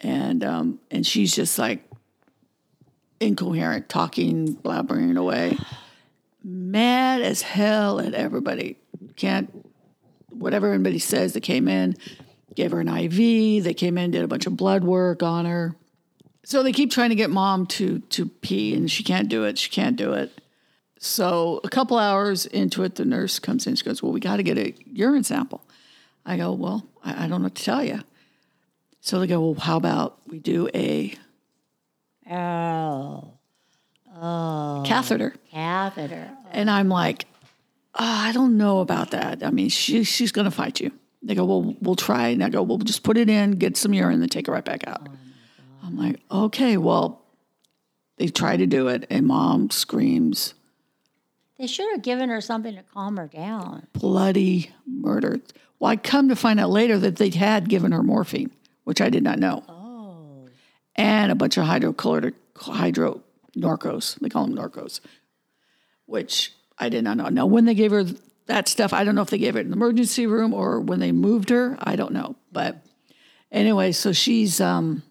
And 0.00 0.42
um, 0.42 0.80
and 0.90 1.06
she's 1.06 1.34
just 1.34 1.58
like 1.58 1.88
incoherent, 3.20 3.88
talking, 3.88 4.56
blabbering 4.56 5.16
away, 5.16 5.58
mad 6.42 7.20
as 7.20 7.42
hell 7.42 8.00
at 8.00 8.14
everybody. 8.14 8.78
Can't 9.16 9.66
whatever 10.30 10.72
anybody 10.72 10.98
says. 10.98 11.34
They 11.34 11.40
came 11.40 11.68
in, 11.68 11.96
gave 12.54 12.72
her 12.72 12.80
an 12.80 12.88
IV. 12.88 13.64
They 13.64 13.74
came 13.74 13.98
in, 13.98 14.10
did 14.10 14.22
a 14.22 14.28
bunch 14.28 14.46
of 14.46 14.56
blood 14.56 14.82
work 14.82 15.22
on 15.22 15.44
her. 15.44 15.76
So 16.44 16.62
they 16.62 16.72
keep 16.72 16.90
trying 16.90 17.10
to 17.10 17.14
get 17.14 17.30
mom 17.30 17.66
to 17.66 18.00
to 18.00 18.26
pee, 18.26 18.74
and 18.74 18.90
she 18.90 19.02
can't 19.02 19.28
do 19.28 19.44
it. 19.44 19.58
She 19.58 19.70
can't 19.70 19.96
do 19.96 20.12
it. 20.12 20.32
So 20.98 21.60
a 21.62 21.68
couple 21.68 21.98
hours 21.98 22.46
into 22.46 22.82
it, 22.84 22.94
the 22.94 23.04
nurse 23.04 23.38
comes 23.38 23.66
in. 23.66 23.76
She 23.76 23.84
goes, 23.84 24.02
"Well, 24.02 24.12
we 24.12 24.20
got 24.20 24.36
to 24.36 24.42
get 24.42 24.58
a 24.58 24.74
urine 24.86 25.24
sample." 25.24 25.63
I 26.26 26.36
go, 26.36 26.52
"Well, 26.52 26.86
I, 27.04 27.24
I 27.24 27.28
don't 27.28 27.42
know 27.42 27.46
what 27.46 27.54
to 27.56 27.64
tell 27.64 27.84
you." 27.84 28.00
So 29.00 29.20
they 29.20 29.26
go, 29.26 29.40
"Well, 29.40 29.60
how 29.60 29.76
about 29.76 30.18
we 30.28 30.38
do 30.38 30.68
a 30.74 31.14
Oh, 32.30 33.32
catheter?" 34.86 35.34
Oh. 35.36 35.40
catheter. 35.50 36.30
And 36.52 36.70
I'm 36.70 36.88
like, 36.88 37.26
oh, 37.96 38.04
I 38.04 38.32
don't 38.32 38.56
know 38.56 38.80
about 38.80 39.10
that. 39.10 39.42
I 39.42 39.50
mean, 39.50 39.68
she, 39.68 40.04
she's 40.04 40.32
going 40.32 40.46
to 40.46 40.50
fight 40.50 40.80
you. 40.80 40.92
They 41.22 41.34
go, 41.34 41.44
well, 41.44 41.74
we'll 41.80 41.96
try. 41.96 42.28
And 42.28 42.44
I 42.44 42.48
go, 42.48 42.62
well, 42.62 42.78
just 42.78 43.02
put 43.02 43.16
it 43.16 43.28
in, 43.28 43.52
get 43.52 43.76
some 43.76 43.94
urine, 43.94 44.20
then 44.20 44.28
take 44.28 44.48
it 44.48 44.50
right 44.50 44.64
back 44.64 44.86
out. 44.86 45.06
Oh, 45.08 45.86
I'm 45.86 45.96
like, 45.98 46.20
okay, 46.30 46.76
well, 46.76 47.22
they 48.18 48.28
try 48.28 48.56
to 48.56 48.66
do 48.66 48.88
it, 48.88 49.06
and 49.10 49.26
mom 49.26 49.70
screams, 49.70 50.54
They 51.58 51.66
should 51.66 51.90
have 51.92 52.02
given 52.02 52.28
her 52.30 52.40
something 52.40 52.74
to 52.74 52.82
calm 52.82 53.16
her 53.16 53.28
down. 53.28 53.86
bloody 53.92 54.70
murder. 54.86 55.40
Well, 55.78 55.90
I 55.92 55.96
come 55.96 56.28
to 56.28 56.36
find 56.36 56.58
out 56.58 56.70
later 56.70 56.98
that 56.98 57.16
they 57.16 57.30
had 57.30 57.68
given 57.68 57.92
her 57.92 58.02
morphine, 58.02 58.50
which 58.84 59.00
I 59.00 59.08
did 59.08 59.22
not 59.22 59.38
know. 59.38 59.62
Oh, 59.68 60.48
and 60.96 61.30
a 61.30 61.34
bunch 61.34 61.56
of 61.56 61.64
hydrochloric 61.64 62.34
hydro 62.56 63.22
Norcos. 63.56 64.18
They 64.20 64.28
call 64.28 64.46
them 64.46 64.56
Norcos, 64.56 65.00
which 66.06 66.52
I 66.78 66.88
did 66.88 67.04
not 67.04 67.16
know. 67.16 67.28
Now, 67.28 67.46
when 67.46 67.66
they 67.66 67.74
gave 67.74 67.92
her 67.92 68.04
that 68.46 68.68
stuff, 68.68 68.92
I 68.92 69.04
don't 69.04 69.14
know 69.14 69.22
if 69.22 69.30
they 69.30 69.38
gave 69.38 69.56
it 69.56 69.60
in 69.60 69.70
the 69.70 69.76
emergency 69.76 70.26
room 70.26 70.52
or 70.52 70.80
when 70.80 71.00
they 71.00 71.12
moved 71.12 71.50
her. 71.50 71.76
I 71.80 71.96
don't 71.96 72.12
know. 72.12 72.36
But 72.52 72.78
anyway, 73.52 73.92
so 73.92 74.12
she's 74.12 74.60
um, 74.60 75.02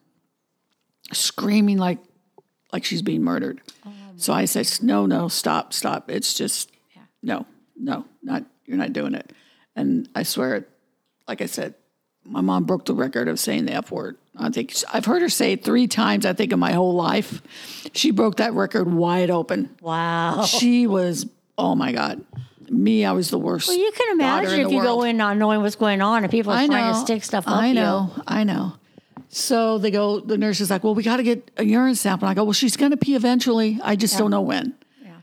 screaming 1.11 1.77
like 1.77 1.99
like 2.71 2.83
she's 2.83 3.01
being 3.01 3.23
murdered. 3.23 3.61
So 4.17 4.33
I 4.33 4.45
said, 4.45 4.67
"No, 4.81 5.05
no, 5.05 5.27
stop, 5.27 5.73
stop. 5.73 6.09
It's 6.09 6.33
just 6.33 6.71
no, 7.21 7.45
no, 7.77 8.05
not 8.21 8.43
you're 8.65 8.77
not 8.77 8.93
doing 8.93 9.13
it." 9.15 9.31
And 9.75 10.07
I 10.15 10.23
swear, 10.23 10.65
like 11.27 11.41
I 11.41 11.47
said, 11.47 11.73
my 12.25 12.41
mom 12.41 12.63
broke 12.65 12.85
the 12.85 12.93
record 12.93 13.27
of 13.27 13.39
saying 13.39 13.65
the 13.65 13.73
F 13.73 13.91
word. 13.91 14.17
I 14.37 14.49
think 14.49 14.73
I've 14.91 15.05
heard 15.05 15.21
her 15.21 15.29
say 15.29 15.53
it 15.53 15.63
three 15.63 15.87
times, 15.87 16.25
I 16.25 16.33
think, 16.33 16.51
in 16.51 16.59
my 16.59 16.71
whole 16.73 16.93
life. 16.95 17.41
She 17.93 18.11
broke 18.11 18.37
that 18.37 18.53
record 18.53 18.91
wide 18.91 19.29
open. 19.29 19.69
wow. 19.81 20.43
She 20.45 20.87
was, 20.87 21.27
oh 21.57 21.75
my 21.75 21.91
God. 21.91 22.23
Me, 22.69 23.05
I 23.05 23.11
was 23.11 23.29
the 23.29 23.37
worst. 23.37 23.67
Well, 23.67 23.77
you 23.77 23.91
can 23.91 24.13
imagine 24.13 24.59
if 24.61 24.71
you 24.71 24.81
go 24.81 25.03
in 25.03 25.17
not 25.17 25.37
knowing 25.37 25.61
what's 25.61 25.75
going 25.75 26.01
on 26.01 26.23
and 26.23 26.31
people 26.31 26.51
are 26.51 26.57
I 26.57 26.65
trying 26.65 26.91
know. 26.91 26.93
to 26.93 26.99
stick 27.05 27.23
stuff 27.23 27.47
up 27.47 27.53
I 27.55 27.67
you. 27.67 27.73
know. 27.75 28.11
I 28.25 28.43
know. 28.45 28.73
So 29.35 29.79
they 29.79 29.89
go, 29.89 30.19
the 30.19 30.37
nurse 30.37 30.61
is 30.61 30.69
like, 30.69 30.83
well, 30.83 30.93
we 30.93 31.01
got 31.01 31.17
to 31.17 31.23
get 31.23 31.49
a 31.57 31.63
urine 31.65 31.95
sample. 31.95 32.27
I 32.27 32.35
go, 32.35 32.43
well, 32.43 32.53
she's 32.53 32.77
going 32.77 32.91
to 32.91 32.97
pee 32.97 33.15
eventually. 33.15 33.79
I 33.83 33.95
just 33.95 34.15
don't 34.17 34.29
know 34.29 34.41
when. 34.41 34.75
Yeah. 35.03 35.15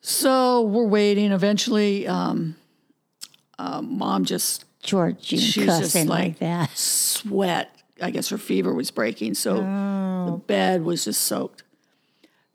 So 0.00 0.62
we're 0.62 0.86
waiting. 0.86 1.32
Eventually, 1.32 2.06
um, 2.06 2.56
um, 3.58 3.96
mom 3.98 4.24
just 4.24 4.64
Georgine 4.82 5.38
She's 5.38 5.54
just 5.54 5.66
cussing 5.82 6.08
like, 6.08 6.20
like- 6.24 6.38
that. 6.40 6.70
sweat. 6.76 7.70
I 8.02 8.10
guess 8.10 8.28
her 8.30 8.38
fever 8.38 8.74
was 8.74 8.90
breaking, 8.90 9.34
so 9.34 9.58
Oh. 9.58 10.26
the 10.32 10.36
bed 10.38 10.82
was 10.82 11.04
just 11.04 11.20
soaked. 11.20 11.62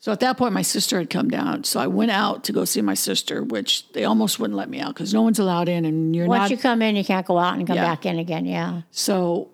So 0.01 0.11
at 0.11 0.19
that 0.19 0.37
point, 0.37 0.53
my 0.53 0.61
sister 0.61 0.97
had 0.97 1.09
come 1.09 1.29
down. 1.29 1.63
So 1.63 1.79
I 1.79 1.87
went 1.87 2.11
out 2.11 2.43
to 2.45 2.51
go 2.53 2.65
see 2.65 2.81
my 2.81 2.93
sister, 2.93 3.41
which 3.43 3.89
they 3.93 4.03
almost 4.03 4.37
wouldn't 4.39 4.57
let 4.57 4.69
me 4.69 4.81
out 4.81 4.93
because 4.95 5.13
no 5.13 5.21
one's 5.21 5.39
allowed 5.39 5.69
in, 5.69 5.85
and 5.85 6.13
you're 6.13 6.25
not 6.27 6.29
Once 6.39 6.41
not. 6.41 6.51
you 6.51 6.57
come 6.57 6.81
in, 6.81 6.97
you 6.97 7.05
can't 7.05 7.25
go 7.25 7.37
out 7.37 7.57
and 7.57 7.65
come 7.65 7.77
Yeah. 7.77 7.83
back 7.85 8.05
in 8.05 8.19
again. 8.19 8.45
Yeah. 8.45 8.81
so 8.91 9.49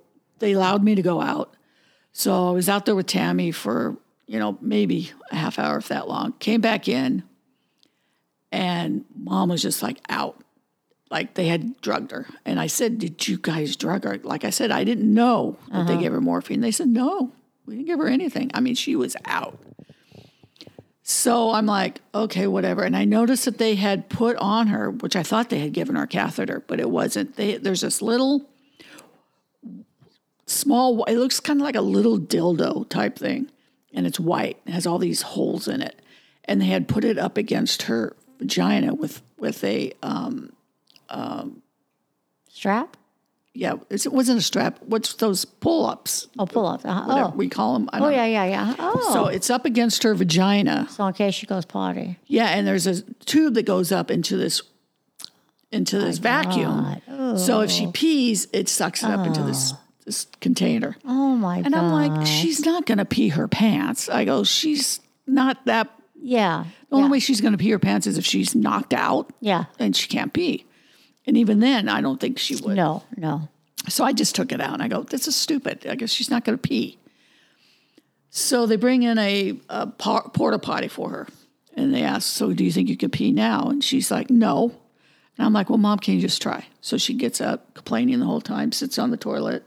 they 0.45 0.53
allowed 0.53 0.83
me 0.83 0.93
to 0.93 1.01
go 1.01 1.21
out. 1.21 1.55
So 2.13 2.49
I 2.49 2.51
was 2.51 2.69
out 2.69 2.85
there 2.85 2.95
with 2.95 3.07
Tammy 3.07 3.51
for 3.51 3.97
you 4.27 4.37
know 4.37 4.57
maybe 4.61 5.11
a 5.31 5.35
half 5.35 5.57
hour, 5.57 5.77
if 5.77 5.87
that 5.87 6.07
long. 6.07 6.33
Came 6.33 6.61
back 6.61 6.87
in, 6.87 7.23
and 8.51 9.05
mom 9.15 9.49
was 9.49 9.61
just 9.61 9.81
like 9.81 9.99
out. 10.07 10.39
Like 11.09 11.33
they 11.33 11.47
had 11.47 11.81
drugged 11.81 12.11
her. 12.11 12.27
And 12.45 12.59
I 12.59 12.67
said, 12.67 12.99
Did 12.99 13.27
you 13.27 13.37
guys 13.37 13.75
drug 13.75 14.03
her? 14.03 14.19
Like 14.23 14.43
I 14.43 14.51
said, 14.51 14.69
I 14.69 14.83
didn't 14.83 15.11
know 15.11 15.57
that 15.71 15.87
they 15.87 15.93
uh-huh. 15.93 16.01
gave 16.01 16.11
her 16.11 16.21
morphine. 16.21 16.61
They 16.61 16.71
said, 16.71 16.87
No, 16.87 17.31
we 17.65 17.75
didn't 17.75 17.87
give 17.87 17.99
her 17.99 18.07
anything. 18.07 18.51
I 18.53 18.59
mean, 18.59 18.75
she 18.75 18.95
was 18.95 19.15
out. 19.25 19.59
So 21.07 21.51
I'm 21.51 21.67
like, 21.67 22.01
okay, 22.15 22.47
whatever. 22.47 22.81
And 22.81 22.97
I 22.97 23.05
noticed 23.05 23.45
that 23.45 23.59
they 23.59 23.75
had 23.75 24.09
put 24.09 24.35
on 24.37 24.67
her, 24.67 24.89
which 24.89 25.15
I 25.15 25.21
thought 25.21 25.51
they 25.51 25.59
had 25.59 25.71
given 25.71 25.95
her 25.95 26.03
a 26.03 26.07
catheter, 26.07 26.63
but 26.65 26.79
it 26.79 26.89
wasn't. 26.89 27.35
They, 27.35 27.57
there's 27.57 27.81
this 27.81 28.01
little 28.01 28.49
small, 30.45 31.03
it 31.05 31.15
looks 31.17 31.39
kind 31.39 31.59
of 31.59 31.63
like 31.65 31.75
a 31.75 31.81
little 31.81 32.19
dildo 32.19 32.87
type 32.89 33.17
thing. 33.17 33.49
And 33.93 34.05
it's 34.05 34.19
white, 34.19 34.59
it 34.65 34.71
has 34.71 34.85
all 34.85 34.97
these 34.99 35.21
holes 35.21 35.67
in 35.67 35.81
it. 35.81 36.01
And 36.43 36.61
they 36.61 36.65
had 36.65 36.87
put 36.87 37.03
it 37.05 37.17
up 37.17 37.37
against 37.37 37.83
her 37.83 38.15
vagina 38.39 38.93
with, 38.93 39.21
with 39.37 39.63
a, 39.63 39.93
um, 40.03 40.51
Strap? 42.49 42.97
yeah, 43.53 43.73
it's- 43.73 44.05
it 44.05 44.11
wasn't 44.13 44.37
a 44.39 44.41
strap. 44.41 44.79
What's 44.85 45.13
those 45.15 45.45
pull 45.45 45.85
ups? 45.85 46.27
Oh, 46.37 46.45
pull 46.45 46.65
up. 46.65 46.85
Uh, 46.85 47.03
Whatever 47.05 47.29
oh. 47.33 47.37
we 47.37 47.47
call 47.47 47.73
them. 47.73 47.89
Oh, 47.93 47.99
know. 47.99 48.09
yeah, 48.09 48.25
yeah, 48.25 48.45
yeah. 48.45 48.75
Oh. 48.79 49.13
So 49.13 49.27
it's 49.27 49.49
up 49.49 49.65
against 49.65 50.03
her 50.03 50.13
vagina. 50.13 50.87
So 50.89 51.05
in 51.07 51.13
case 51.13 51.33
she 51.35 51.45
goes 51.45 51.65
potty. 51.65 52.17
Yeah, 52.27 52.47
and 52.47 52.67
there's 52.67 52.87
a 52.87 53.01
tube 53.25 53.53
that 53.55 53.63
goes 53.63 53.91
up 53.91 54.09
into 54.11 54.35
this 54.37 54.61
into 55.71 55.99
this 55.99 56.17
vacuum. 56.17 57.01
So 57.37 57.61
if 57.61 57.71
she 57.71 57.87
pees, 57.87 58.47
it 58.53 58.69
sucks 58.69 59.03
it 59.03 59.09
up 59.09 59.25
into 59.25 59.43
this 59.43 59.73
this 60.05 60.27
container. 60.41 60.95
Oh, 61.05 61.35
my 61.35 61.57
God. 61.57 61.65
And 61.65 61.75
I'm 61.75 61.91
like, 61.91 62.25
she's 62.27 62.65
not 62.65 62.85
going 62.85 62.99
to 62.99 63.05
pee 63.05 63.29
her 63.29 63.47
pants. 63.47 64.07
I 64.09 64.23
go, 64.25 64.43
she's 64.43 64.99
not 65.27 65.65
that. 65.65 65.89
yeah. 66.21 66.65
The 66.89 66.95
only 66.95 67.07
yeah. 67.07 67.11
way 67.13 67.19
she's 67.19 67.41
going 67.41 67.51
to 67.53 67.57
pee 67.57 67.71
her 67.71 67.79
pants 67.79 68.05
is 68.07 68.17
if 68.17 68.25
she's 68.25 68.55
knocked 68.55 68.93
out 68.93 69.31
Yeah. 69.41 69.65
and 69.79 69.95
she 69.95 70.07
can't 70.07 70.31
pee. 70.31 70.65
And 71.27 71.35
even 71.37 71.59
then, 71.59 71.89
I 71.89 72.01
don't 72.01 72.19
think 72.21 72.37
she 72.37 72.55
would. 72.57 72.75
No, 72.75 73.03
no. 73.17 73.49
So 73.89 74.03
I 74.05 74.13
just 74.13 74.35
took 74.35 74.51
it 74.51 74.61
out 74.61 74.73
and 74.73 74.83
I 74.83 74.87
go, 74.87 75.01
this 75.03 75.27
is 75.27 75.35
stupid. 75.35 75.85
I 75.87 75.95
guess 75.95 76.11
she's 76.11 76.29
not 76.29 76.45
going 76.45 76.57
to 76.57 76.61
pee. 76.61 76.99
So 78.29 78.65
they 78.65 78.75
bring 78.75 79.03
in 79.03 79.17
a, 79.17 79.57
a 79.69 79.87
por- 79.87 80.29
porta 80.33 80.59
potty 80.59 80.87
for 80.87 81.09
her. 81.09 81.27
And 81.73 81.93
they 81.93 82.03
ask, 82.03 82.31
so 82.31 82.53
do 82.53 82.63
you 82.63 82.71
think 82.71 82.89
you 82.89 82.97
could 82.97 83.11
pee 83.11 83.31
now? 83.31 83.67
And 83.69 83.83
she's 83.83 84.09
like, 84.11 84.29
no. 84.29 84.69
And 85.37 85.45
I'm 85.45 85.51
like, 85.53 85.69
well, 85.69 85.77
mom, 85.77 85.99
can 85.99 86.13
you 86.13 86.21
just 86.21 86.41
try? 86.41 86.65
So 86.81 86.97
she 86.97 87.13
gets 87.13 87.41
up, 87.41 87.73
complaining 87.73 88.19
the 88.19 88.25
whole 88.25 88.39
time, 88.41 88.71
sits 88.71 88.97
on 88.97 89.11
the 89.11 89.17
toilet. 89.17 89.65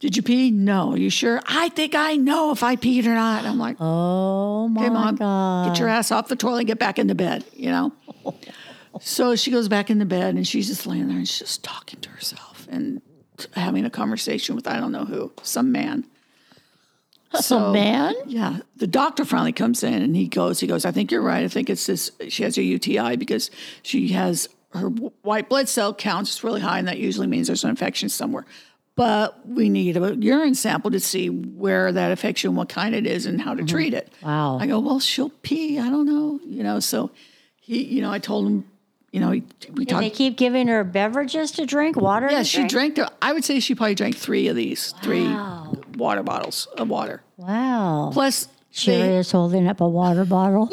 Did 0.00 0.16
you 0.16 0.22
pee? 0.22 0.50
No. 0.52 0.92
Are 0.92 0.96
you 0.96 1.10
sure? 1.10 1.40
I 1.46 1.70
think 1.70 1.94
I 1.96 2.14
know 2.16 2.52
if 2.52 2.62
I 2.62 2.76
peed 2.76 3.04
or 3.06 3.14
not. 3.14 3.44
I'm 3.44 3.58
like, 3.58 3.76
Oh 3.80 4.68
my 4.68 4.82
okay, 4.82 4.90
mom, 4.90 5.16
God. 5.16 5.68
get 5.68 5.80
your 5.80 5.88
ass 5.88 6.12
off 6.12 6.28
the 6.28 6.36
toilet 6.36 6.60
and 6.60 6.66
get 6.68 6.78
back 6.78 6.98
into 6.98 7.14
bed, 7.16 7.44
you 7.52 7.70
know? 7.70 7.92
so 9.00 9.34
she 9.34 9.50
goes 9.50 9.68
back 9.68 9.90
into 9.90 10.04
bed 10.04 10.36
and 10.36 10.46
she's 10.46 10.68
just 10.68 10.86
laying 10.86 11.08
there 11.08 11.16
and 11.16 11.26
she's 11.26 11.40
just 11.40 11.64
talking 11.64 12.00
to 12.00 12.10
herself 12.10 12.66
and 12.70 13.02
having 13.54 13.84
a 13.84 13.90
conversation 13.90 14.54
with 14.54 14.68
I 14.68 14.78
don't 14.78 14.92
know 14.92 15.04
who, 15.04 15.32
some 15.42 15.72
man. 15.72 16.04
So, 17.40 17.72
man? 17.72 18.14
Yeah. 18.24 18.60
The 18.76 18.86
doctor 18.86 19.22
finally 19.26 19.52
comes 19.52 19.84
in 19.84 19.92
and 20.02 20.16
he 20.16 20.28
goes, 20.28 20.60
he 20.60 20.66
goes, 20.66 20.86
I 20.86 20.92
think 20.92 21.10
you're 21.10 21.20
right. 21.20 21.44
I 21.44 21.48
think 21.48 21.68
it's 21.68 21.84
this, 21.84 22.10
she 22.30 22.42
has 22.42 22.56
a 22.56 22.62
UTI 22.62 23.16
because 23.16 23.50
she 23.82 24.08
has 24.08 24.48
her 24.72 24.88
white 24.88 25.50
blood 25.50 25.68
cell 25.68 25.92
count 25.92 26.26
is 26.30 26.42
really 26.42 26.62
high 26.62 26.78
and 26.78 26.88
that 26.88 26.96
usually 26.96 27.26
means 27.26 27.46
there's 27.48 27.64
an 27.64 27.70
infection 27.70 28.08
somewhere. 28.08 28.46
But 28.98 29.46
we 29.46 29.68
need 29.68 29.96
a 29.96 30.16
urine 30.16 30.56
sample 30.56 30.90
to 30.90 30.98
see 30.98 31.30
where 31.30 31.92
that 31.92 32.10
infection, 32.10 32.56
what 32.56 32.68
kind 32.68 32.96
it 32.96 33.06
is, 33.06 33.26
and 33.26 33.40
how 33.40 33.54
to 33.54 33.64
treat 33.64 33.94
it. 33.94 34.12
Wow. 34.24 34.58
I 34.58 34.66
go, 34.66 34.80
well, 34.80 34.98
she'll 34.98 35.30
pee. 35.42 35.78
I 35.78 35.88
don't 35.88 36.04
know. 36.04 36.40
You 36.44 36.64
know, 36.64 36.80
so 36.80 37.12
he, 37.60 37.84
you 37.84 38.02
know, 38.02 38.10
I 38.10 38.18
told 38.18 38.48
him, 38.48 38.64
you 39.12 39.20
know, 39.20 39.30
we 39.30 39.84
Did 39.84 39.98
they 39.98 40.10
keep 40.10 40.36
giving 40.36 40.66
her 40.66 40.82
beverages 40.82 41.52
to 41.52 41.64
drink, 41.64 41.94
water? 41.94 42.28
Yeah, 42.28 42.42
she 42.42 42.66
drink? 42.66 42.96
drank, 42.96 43.12
I 43.22 43.32
would 43.32 43.44
say 43.44 43.60
she 43.60 43.76
probably 43.76 43.94
drank 43.94 44.16
three 44.16 44.48
of 44.48 44.56
these, 44.56 44.92
wow. 44.94 45.00
three 45.02 45.36
water 45.96 46.24
bottles 46.24 46.66
of 46.76 46.88
water. 46.88 47.22
Wow. 47.36 48.10
Plus, 48.12 48.48
Sherry 48.72 49.10
they, 49.10 49.16
is 49.18 49.30
holding 49.30 49.68
up 49.68 49.80
a 49.80 49.88
water 49.88 50.24
bottle. 50.24 50.70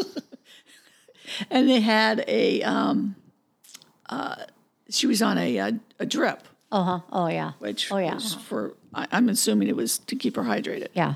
and 1.51 1.70
they 1.70 1.79
had 1.79 2.25
a, 2.27 2.63
um, 2.63 3.15
uh, 4.10 4.38
she 4.89 5.05
was 5.05 5.22
on 5.22 5.38
a, 5.38 5.58
a, 5.58 5.79
a 6.00 6.08
drip, 6.08 6.41
Oh, 6.72 6.84
huh. 6.84 7.00
Oh, 7.12 7.27
yeah. 7.27 7.53
which 7.60 7.91
Oh, 7.91 7.98
yeah. 7.98 8.15
was 8.15 8.34
for, 8.34 8.75
I, 8.93 9.07
I'm 9.12 9.29
assuming 9.29 9.67
it 9.67 9.75
was 9.75 10.00
to 10.00 10.15
keep 10.15 10.36
her 10.36 10.43
hydrated. 10.43 10.88
Yeah. 10.93 11.15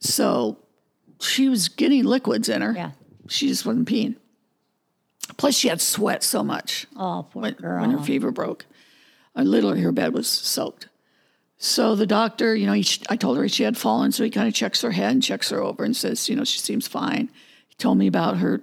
So 0.00 0.58
she 1.20 1.48
was 1.48 1.68
getting 1.68 2.04
liquids 2.04 2.48
in 2.48 2.62
her. 2.62 2.72
Yeah. 2.72 2.90
She 3.28 3.48
just 3.48 3.64
wasn't 3.64 3.88
peeing. 3.88 4.16
Plus, 5.36 5.56
she 5.56 5.68
had 5.68 5.80
sweat 5.80 6.22
so 6.22 6.42
much 6.42 6.86
Oh, 6.96 7.26
poor 7.30 7.42
when, 7.42 7.54
girl. 7.54 7.80
when 7.80 7.90
her 7.92 8.02
fever 8.04 8.30
broke. 8.30 8.66
Uh, 9.34 9.42
literally, 9.42 9.80
her 9.80 9.92
bed 9.92 10.12
was 10.12 10.28
soaked. 10.28 10.88
So 11.56 11.94
the 11.94 12.06
doctor, 12.06 12.54
you 12.56 12.66
know, 12.66 12.72
he, 12.72 12.84
I 13.08 13.16
told 13.16 13.38
her 13.38 13.48
she 13.48 13.62
had 13.62 13.78
fallen, 13.78 14.10
so 14.12 14.24
he 14.24 14.30
kind 14.30 14.48
of 14.48 14.54
checks 14.54 14.82
her 14.82 14.90
head 14.90 15.12
and 15.12 15.22
checks 15.22 15.50
her 15.50 15.62
over 15.62 15.84
and 15.84 15.96
says, 15.96 16.28
you 16.28 16.34
know, 16.36 16.44
she 16.44 16.58
seems 16.58 16.88
fine. 16.88 17.30
He 17.68 17.76
told 17.76 17.98
me 17.98 18.08
about 18.08 18.38
her, 18.38 18.60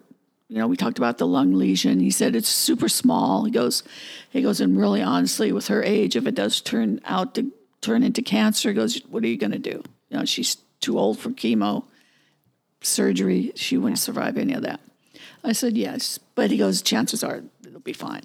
you 0.50 0.58
know, 0.58 0.68
we 0.68 0.76
talked 0.76 0.98
about 0.98 1.20
the 1.20 1.28
lung 1.28 1.54
lesion. 1.54 2.00
He 2.00 2.12
said 2.12 2.36
it's 2.36 2.50
super 2.50 2.90
small. 2.90 3.46
He 3.46 3.52
goes, 3.52 3.84
he 4.32 4.42
goes, 4.42 4.60
and 4.60 4.78
really 4.78 5.02
honestly, 5.02 5.52
with 5.52 5.68
her 5.68 5.84
age, 5.84 6.16
if 6.16 6.26
it 6.26 6.36
does 6.36 6.60
turn 6.60 7.00
out 7.06 7.36
to 7.36 7.52
turn 7.82 8.04
into 8.04 8.22
cancer, 8.22 8.70
he 8.70 8.76
goes, 8.76 9.00
what 9.10 9.24
are 9.24 9.28
you 9.28 9.38
going 9.38 9.52
to 9.52 9.60
do? 9.60 9.84
You 10.10 10.18
know, 10.18 10.26
she's 10.26 10.58
too 10.82 10.98
old 10.98 11.20
for 11.20 11.30
chemo, 11.30 11.86
surgery. 12.82 13.52
She 13.56 13.78
wouldn't 13.78 14.00
survive 14.00 14.38
any 14.38 14.54
of 14.54 14.64
that. 14.64 14.80
I 15.44 15.54
said, 15.54 15.78
yes. 15.78 16.20
But 16.36 16.52
he 16.52 16.58
goes, 16.58 16.82
chances 16.82 17.24
are 17.24 17.44
it'll 17.64 17.80
be 17.80 17.94
fine. 17.94 18.24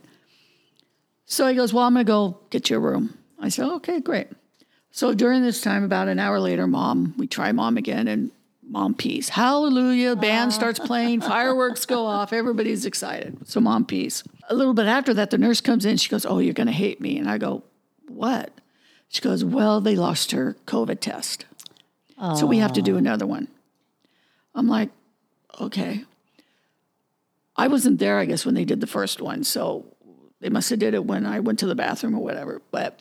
So 1.27 1.47
he 1.47 1.55
goes, 1.55 1.73
Well, 1.73 1.85
I'm 1.85 1.95
going 1.95 2.07
to 2.07 2.11
go 2.11 2.39
get 2.51 2.71
you 2.71 2.77
a 2.77 2.81
room. 2.81 3.17
I 3.39 3.49
said, 3.49 3.67
Okay, 3.67 4.01
great. 4.01 4.29
So 4.91 5.15
during 5.15 5.43
this 5.43 5.61
time, 5.61 5.83
about 5.83 6.09
an 6.09 6.19
hour 6.19 6.39
later, 6.39 6.67
mom, 6.67 7.15
we 7.19 7.27
try 7.27 7.51
mom 7.53 7.77
again, 7.77 8.07
and 8.07 8.31
mom 8.69 8.95
pees. 8.95 9.29
Hallelujah. 9.31 10.17
Band 10.17 10.53
starts 10.53 10.79
playing, 10.79 11.21
fireworks 11.23 11.87
go 11.87 12.07
off, 12.07 12.33
everybody's 12.33 12.87
excited. 12.87 13.47
So 13.49 13.61
mom 13.61 13.85
pees. 13.85 14.25
A 14.49 14.55
little 14.55 14.75
bit 14.75 14.87
after 14.87 15.15
that, 15.15 15.31
the 15.31 15.39
nurse 15.39 15.61
comes 15.61 15.85
in. 15.85 15.97
She 15.97 16.09
goes, 16.09 16.27
Oh, 16.27 16.39
you're 16.39 16.55
going 16.55 16.67
to 16.67 16.73
hate 16.73 17.01
me. 17.01 17.19
And 17.19 17.29
I 17.29 17.39
go, 17.39 17.63
What? 18.09 18.53
She 19.09 19.21
goes, 19.21 19.45
Well, 19.45 19.81
they 19.81 19.97
lost 19.97 20.33
her 20.33 20.57
COVID 20.67 21.01
test. 21.01 21.47
So 22.37 22.47
we 22.47 22.59
have 22.59 22.73
to 22.75 22.81
do 22.81 22.97
another 22.97 23.27
one. 23.27 23.49
I'm 24.55 24.69
like, 24.69 24.91
Okay. 25.61 26.05
I 27.57 27.69
wasn't 27.69 27.99
there, 27.99 28.19
I 28.19 28.25
guess, 28.25 28.45
when 28.45 28.55
they 28.55 28.65
did 28.65 28.81
the 28.81 28.87
first 28.87 29.21
one. 29.21 29.45
So 29.45 29.85
they 30.41 30.49
must 30.49 30.71
have 30.71 30.79
did 30.79 30.95
it 30.95 31.05
when 31.05 31.27
I 31.27 31.41
went 31.41 31.59
to 31.61 31.67
the 31.67 31.75
bathroom 31.75 32.15
or 32.15 32.23
whatever. 32.23 32.61
But 32.71 33.01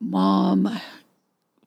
mom 0.00 0.80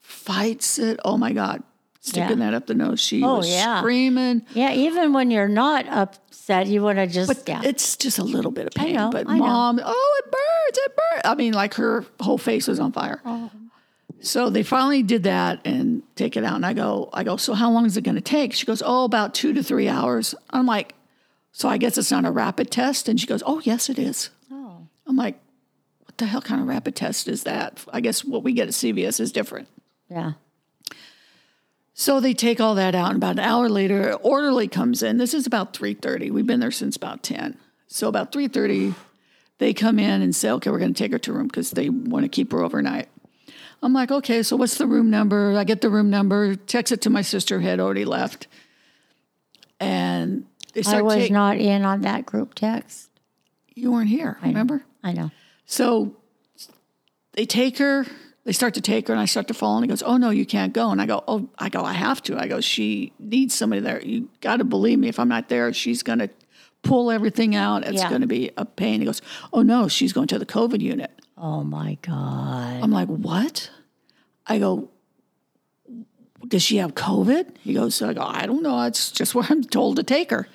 fights 0.00 0.78
it. 0.78 0.98
Oh 1.04 1.16
my 1.16 1.32
God. 1.32 1.62
Sticking 2.06 2.38
Yeah. 2.38 2.50
that 2.50 2.54
up 2.54 2.66
the 2.66 2.74
nose. 2.74 3.00
She 3.00 3.22
Oh, 3.24 3.38
was 3.38 3.48
yeah. 3.48 3.78
screaming. 3.80 4.42
yeah, 4.52 4.72
even 4.74 5.14
when 5.14 5.30
you're 5.30 5.48
not 5.48 5.86
upset, 5.88 6.66
you 6.66 6.82
want 6.82 6.98
to 6.98 7.06
just, 7.06 7.28
But 7.28 7.48
yeah. 7.48 7.62
it's 7.64 7.96
just 7.96 8.18
a 8.18 8.22
little 8.24 8.50
bit 8.50 8.66
of 8.66 8.74
pain. 8.74 8.94
know, 8.94 9.08
but 9.10 9.26
I 9.26 9.38
know. 9.38 9.44
mom, 9.44 9.80
oh, 9.82 10.20
it 10.24 10.30
burns, 10.30 10.78
it 10.86 10.96
burns. 10.96 11.22
I 11.24 11.34
mean, 11.34 11.54
like 11.54 11.72
her 11.74 12.04
whole 12.20 12.36
face 12.36 12.68
was 12.68 12.78
on 12.78 12.92
fire. 12.92 13.22
Oh. 13.24 13.50
So 14.20 14.50
they 14.50 14.62
finally 14.62 15.02
did 15.02 15.22
that 15.22 15.60
and 15.64 16.02
take 16.14 16.36
it 16.36 16.44
out. 16.44 16.56
And 16.56 16.66
I 16.66 16.74
go, 16.74 17.08
I 17.14 17.24
go, 17.24 17.36
so 17.38 17.54
how 17.54 17.70
long 17.70 17.86
is 17.86 17.96
it 17.96 18.02
going 18.04 18.14
to 18.16 18.20
take? 18.20 18.52
She 18.52 18.66
goes, 18.66 18.82
oh, 18.84 19.04
about 19.04 19.32
two 19.34 19.54
to 19.54 19.62
three 19.62 19.88
hours. 19.88 20.34
I'm 20.50 20.66
like, 20.66 20.94
so 21.52 21.70
I 21.70 21.78
guess 21.78 21.96
it's 21.96 22.10
not 22.10 22.26
a 22.26 22.30
rapid 22.30 22.70
test. 22.70 23.08
And 23.08 23.18
she 23.18 23.26
goes, 23.26 23.42
oh, 23.46 23.60
yes, 23.64 23.88
it 23.88 23.98
is. 23.98 24.28
oh, 24.52 24.86
I'm 25.06 25.16
like, 25.16 25.40
what 26.04 26.18
the 26.18 26.26
hell 26.26 26.42
kind 26.42 26.60
of 26.60 26.68
rapid 26.68 26.96
test 26.96 27.28
is 27.28 27.44
that? 27.44 27.82
I 27.94 28.00
guess 28.02 28.24
what 28.24 28.42
we 28.44 28.52
get 28.52 28.68
at 28.68 28.74
CVS 28.74 29.20
is 29.20 29.32
different. 29.32 29.68
yeah. 30.10 30.32
So 31.96 32.18
they 32.18 32.34
take 32.34 32.60
all 32.60 32.74
that 32.74 32.94
out, 32.96 33.10
and 33.10 33.16
about 33.16 33.38
an 33.38 33.44
hour 33.44 33.68
later, 33.68 34.10
an 34.10 34.18
orderly 34.20 34.66
comes 34.66 35.02
in. 35.02 35.16
This 35.16 35.32
is 35.32 35.46
about 35.46 35.74
three 35.76 35.94
thirty. 35.94 36.30
We've 36.30 36.46
been 36.46 36.60
there 36.60 36.72
since 36.72 36.96
about 36.96 37.22
ten. 37.22 37.56
So 37.86 38.08
about 38.08 38.32
three 38.32 38.48
thirty, 38.48 38.94
they 39.58 39.72
come 39.72 40.00
in 40.00 40.20
and 40.20 40.34
say, 40.34 40.50
"Okay, 40.50 40.70
we're 40.70 40.80
going 40.80 40.92
to 40.92 40.98
take 40.98 41.12
her 41.12 41.18
to 41.20 41.30
a 41.30 41.34
room 41.34 41.46
because 41.46 41.70
they 41.70 41.88
want 41.88 42.24
to 42.24 42.28
keep 42.28 42.50
her 42.50 42.62
overnight." 42.62 43.08
I'm 43.80 43.92
like, 43.92 44.10
"Okay, 44.10 44.42
so 44.42 44.56
what's 44.56 44.76
the 44.76 44.88
room 44.88 45.08
number?" 45.08 45.56
I 45.56 45.62
get 45.62 45.82
the 45.82 45.90
room 45.90 46.10
number, 46.10 46.56
text 46.56 46.92
it 46.92 47.00
to 47.02 47.10
my 47.10 47.22
sister 47.22 47.60
who 47.60 47.66
had 47.68 47.78
already 47.78 48.04
left, 48.04 48.48
and 49.78 50.46
they 50.72 50.82
I 50.84 51.00
was 51.00 51.14
taking. 51.14 51.34
not 51.34 51.58
in 51.58 51.84
on 51.84 52.00
that 52.00 52.26
group 52.26 52.54
text. 52.54 53.08
You 53.74 53.92
weren't 53.92 54.08
here, 54.08 54.36
I 54.42 54.48
remember? 54.48 54.84
I 55.04 55.12
know. 55.12 55.30
So 55.64 56.16
they 57.34 57.46
take 57.46 57.78
her, 57.78 58.06
they 58.44 58.52
start 58.52 58.74
to 58.74 58.80
take 58.80 59.08
her, 59.08 59.14
and 59.14 59.20
I 59.20 59.24
start 59.24 59.48
to 59.48 59.54
fall, 59.54 59.76
and 59.76 59.84
he 59.84 59.88
goes, 59.88 60.02
Oh, 60.02 60.16
no, 60.18 60.30
you 60.30 60.44
can't 60.46 60.72
go. 60.72 60.90
And 60.90 61.00
I 61.00 61.06
go, 61.06 61.24
Oh, 61.26 61.48
I 61.58 61.68
go, 61.70 61.82
I 61.84 61.92
have 61.94 62.22
to. 62.24 62.38
I 62.38 62.46
go, 62.46 62.60
She 62.60 63.12
needs 63.18 63.54
somebody 63.54 63.80
there. 63.80 64.02
You 64.02 64.28
got 64.40 64.56
to 64.58 64.64
believe 64.64 64.98
me. 64.98 65.08
If 65.08 65.18
I'm 65.18 65.28
not 65.28 65.48
there, 65.48 65.72
she's 65.72 66.02
going 66.02 66.18
to 66.20 66.28
pull 66.82 67.10
everything 67.10 67.56
out. 67.56 67.84
It's 67.84 68.02
Yeah. 68.02 68.08
going 68.10 68.20
to 68.20 68.26
be 68.26 68.50
a 68.56 68.64
pain. 68.66 69.00
He 69.00 69.06
goes, 69.06 69.22
Oh, 69.52 69.62
no, 69.62 69.88
she's 69.88 70.12
going 70.12 70.26
to 70.28 70.38
the 70.38 70.46
COVID 70.46 70.80
unit. 70.80 71.10
Oh 71.38 71.64
my 71.64 71.96
God. 72.02 72.82
I'm 72.82 72.90
like, 72.90 73.08
What? 73.08 73.70
I 74.46 74.58
go, 74.58 74.90
Does 76.46 76.62
she 76.62 76.76
have 76.76 76.94
COVID? 76.94 77.56
He 77.62 77.72
goes, 77.72 78.02
I 78.02 78.12
go, 78.12 78.20
I 78.22 78.44
don't 78.46 78.62
know. 78.62 78.82
It's 78.82 79.10
just 79.10 79.34
where 79.34 79.46
I'm 79.48 79.62
told 79.64 79.96
to 79.96 80.02
take 80.02 80.30
her. 80.30 80.46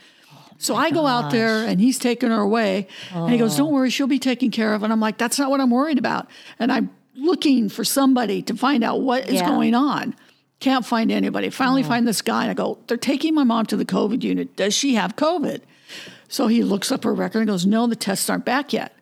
So 0.60 0.76
oh, 0.76 0.78
I 0.78 0.92
go 0.92 1.08
out 1.08 1.32
there 1.32 1.64
and 1.66 1.80
he's 1.80 1.98
taking 1.98 2.30
her 2.30 2.42
away. 2.42 2.88
And 3.14 3.32
he 3.32 3.38
goes, 3.40 3.56
oh. 3.56 3.64
Don't 3.64 3.74
worry, 3.74 3.90
she'll 3.90 4.08
be 4.08 4.20
taken 4.20 4.52
care 4.52 4.74
of. 4.76 4.84
And 4.84 4.94
I'm 4.94 5.00
like, 5.00 5.18
That's 5.18 5.40
not 5.40 5.50
what 5.50 5.60
I'm 5.62 5.72
worried 5.72 5.98
about. 5.98 6.28
And 6.60 6.72
I'm 6.72 6.92
looking 7.20 7.70
for 7.70 7.84
somebody 7.84 8.42
to 8.44 8.56
find 8.56 8.84
out 8.84 9.02
what 9.02 9.28
is 9.28 9.36
Yeah. 9.36 9.48
going 9.50 9.76
on. 9.76 10.16
Can't 10.60 10.86
find 10.86 11.12
anybody. 11.12 11.50
Finally 11.50 11.84
find 11.84 12.08
this 12.08 12.22
guy 12.22 12.42
and 12.44 12.52
I 12.52 12.54
go, 12.54 12.80
They're 12.88 12.98
taking 12.98 13.34
my 13.34 13.44
mom 13.44 13.66
to 13.68 13.78
the 13.78 13.86
COVID 13.86 14.24
unit. 14.24 14.56
Does 14.56 14.74
she 14.74 14.96
have 14.96 15.16
COVID? 15.16 15.62
So 16.28 16.48
he 16.48 16.64
looks 16.64 16.92
up 16.92 17.04
her 17.06 17.14
record 17.14 17.40
and 17.40 17.48
goes, 17.48 17.66
No, 17.66 17.88
the 17.88 17.96
tests 17.96 18.30
aren't 18.30 18.46
back 18.46 18.74
yet. 18.74 18.94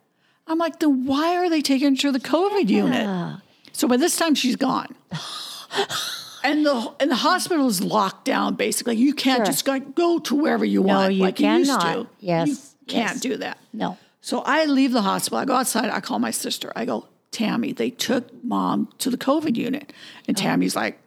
I'm 0.49 0.57
like, 0.59 0.79
then 0.79 1.05
why 1.05 1.35
are 1.35 1.49
they 1.49 1.61
taking 1.61 1.95
her 1.95 2.01
to 2.03 2.11
the 2.11 2.19
COVID 2.19 2.69
unit? 2.69 3.41
So 3.73 3.87
by 3.87 3.97
this 3.97 4.15
time 4.15 4.33
she's 4.35 4.55
gone. 4.55 4.95
and 6.43 6.65
the 6.65 6.93
and 6.99 7.11
the 7.11 7.15
hospital 7.15 7.67
is 7.67 7.81
locked 7.83 8.25
down 8.25 8.55
basically. 8.55 8.95
You 8.95 9.13
can't 9.13 9.39
Sure. 9.39 9.45
just 9.45 9.65
go, 9.65 9.79
go 9.79 10.19
to 10.19 10.35
wherever 10.35 10.63
you 10.65 10.81
No, 10.83 10.87
want 10.95 11.13
you 11.15 11.21
like 11.23 11.39
you 11.39 11.49
used 11.49 11.71
cannot. 11.71 11.93
to. 11.93 12.07
Yes, 12.19 12.47
You 12.49 12.55
can't 12.87 13.13
yes. 13.15 13.19
do 13.19 13.37
that. 13.37 13.57
No. 13.73 13.97
So 14.21 14.39
I 14.45 14.65
leave 14.65 14.91
the 14.91 15.01
hospital. 15.01 15.37
I 15.39 15.45
go 15.45 15.55
outside. 15.55 15.89
I 15.89 15.99
call 16.01 16.19
my 16.19 16.31
sister. 16.31 16.71
I 16.75 16.85
go, 16.85 17.07
Tammy, 17.31 17.71
they 17.71 17.89
took 17.89 18.43
mom 18.43 18.89
to 18.99 19.09
the 19.09 19.17
COVID 19.17 19.55
unit. 19.55 19.93
And 20.27 20.37
oh. 20.37 20.41
Tammy's 20.41 20.75
like, 20.75 20.99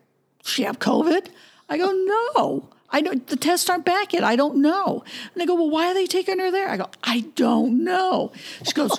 she 0.44 0.62
have 0.62 0.78
COVID? 0.78 1.28
I 1.68 1.78
go, 1.78 1.90
no. 1.92 2.68
I 2.90 3.00
don't, 3.00 3.26
the 3.28 3.36
tests 3.36 3.70
aren't 3.70 3.84
back 3.84 4.12
yet. 4.12 4.24
I 4.24 4.36
don't 4.36 4.56
know. 4.56 5.04
And 5.32 5.40
they 5.40 5.46
go, 5.46 5.54
well, 5.54 5.70
why 5.70 5.86
are 5.90 5.94
they 5.94 6.06
taking 6.06 6.38
her 6.38 6.50
there? 6.50 6.68
I 6.68 6.76
go, 6.76 6.88
I 7.04 7.20
don't 7.36 7.84
know. 7.84 8.32
She 8.64 8.72
goes, 8.72 8.98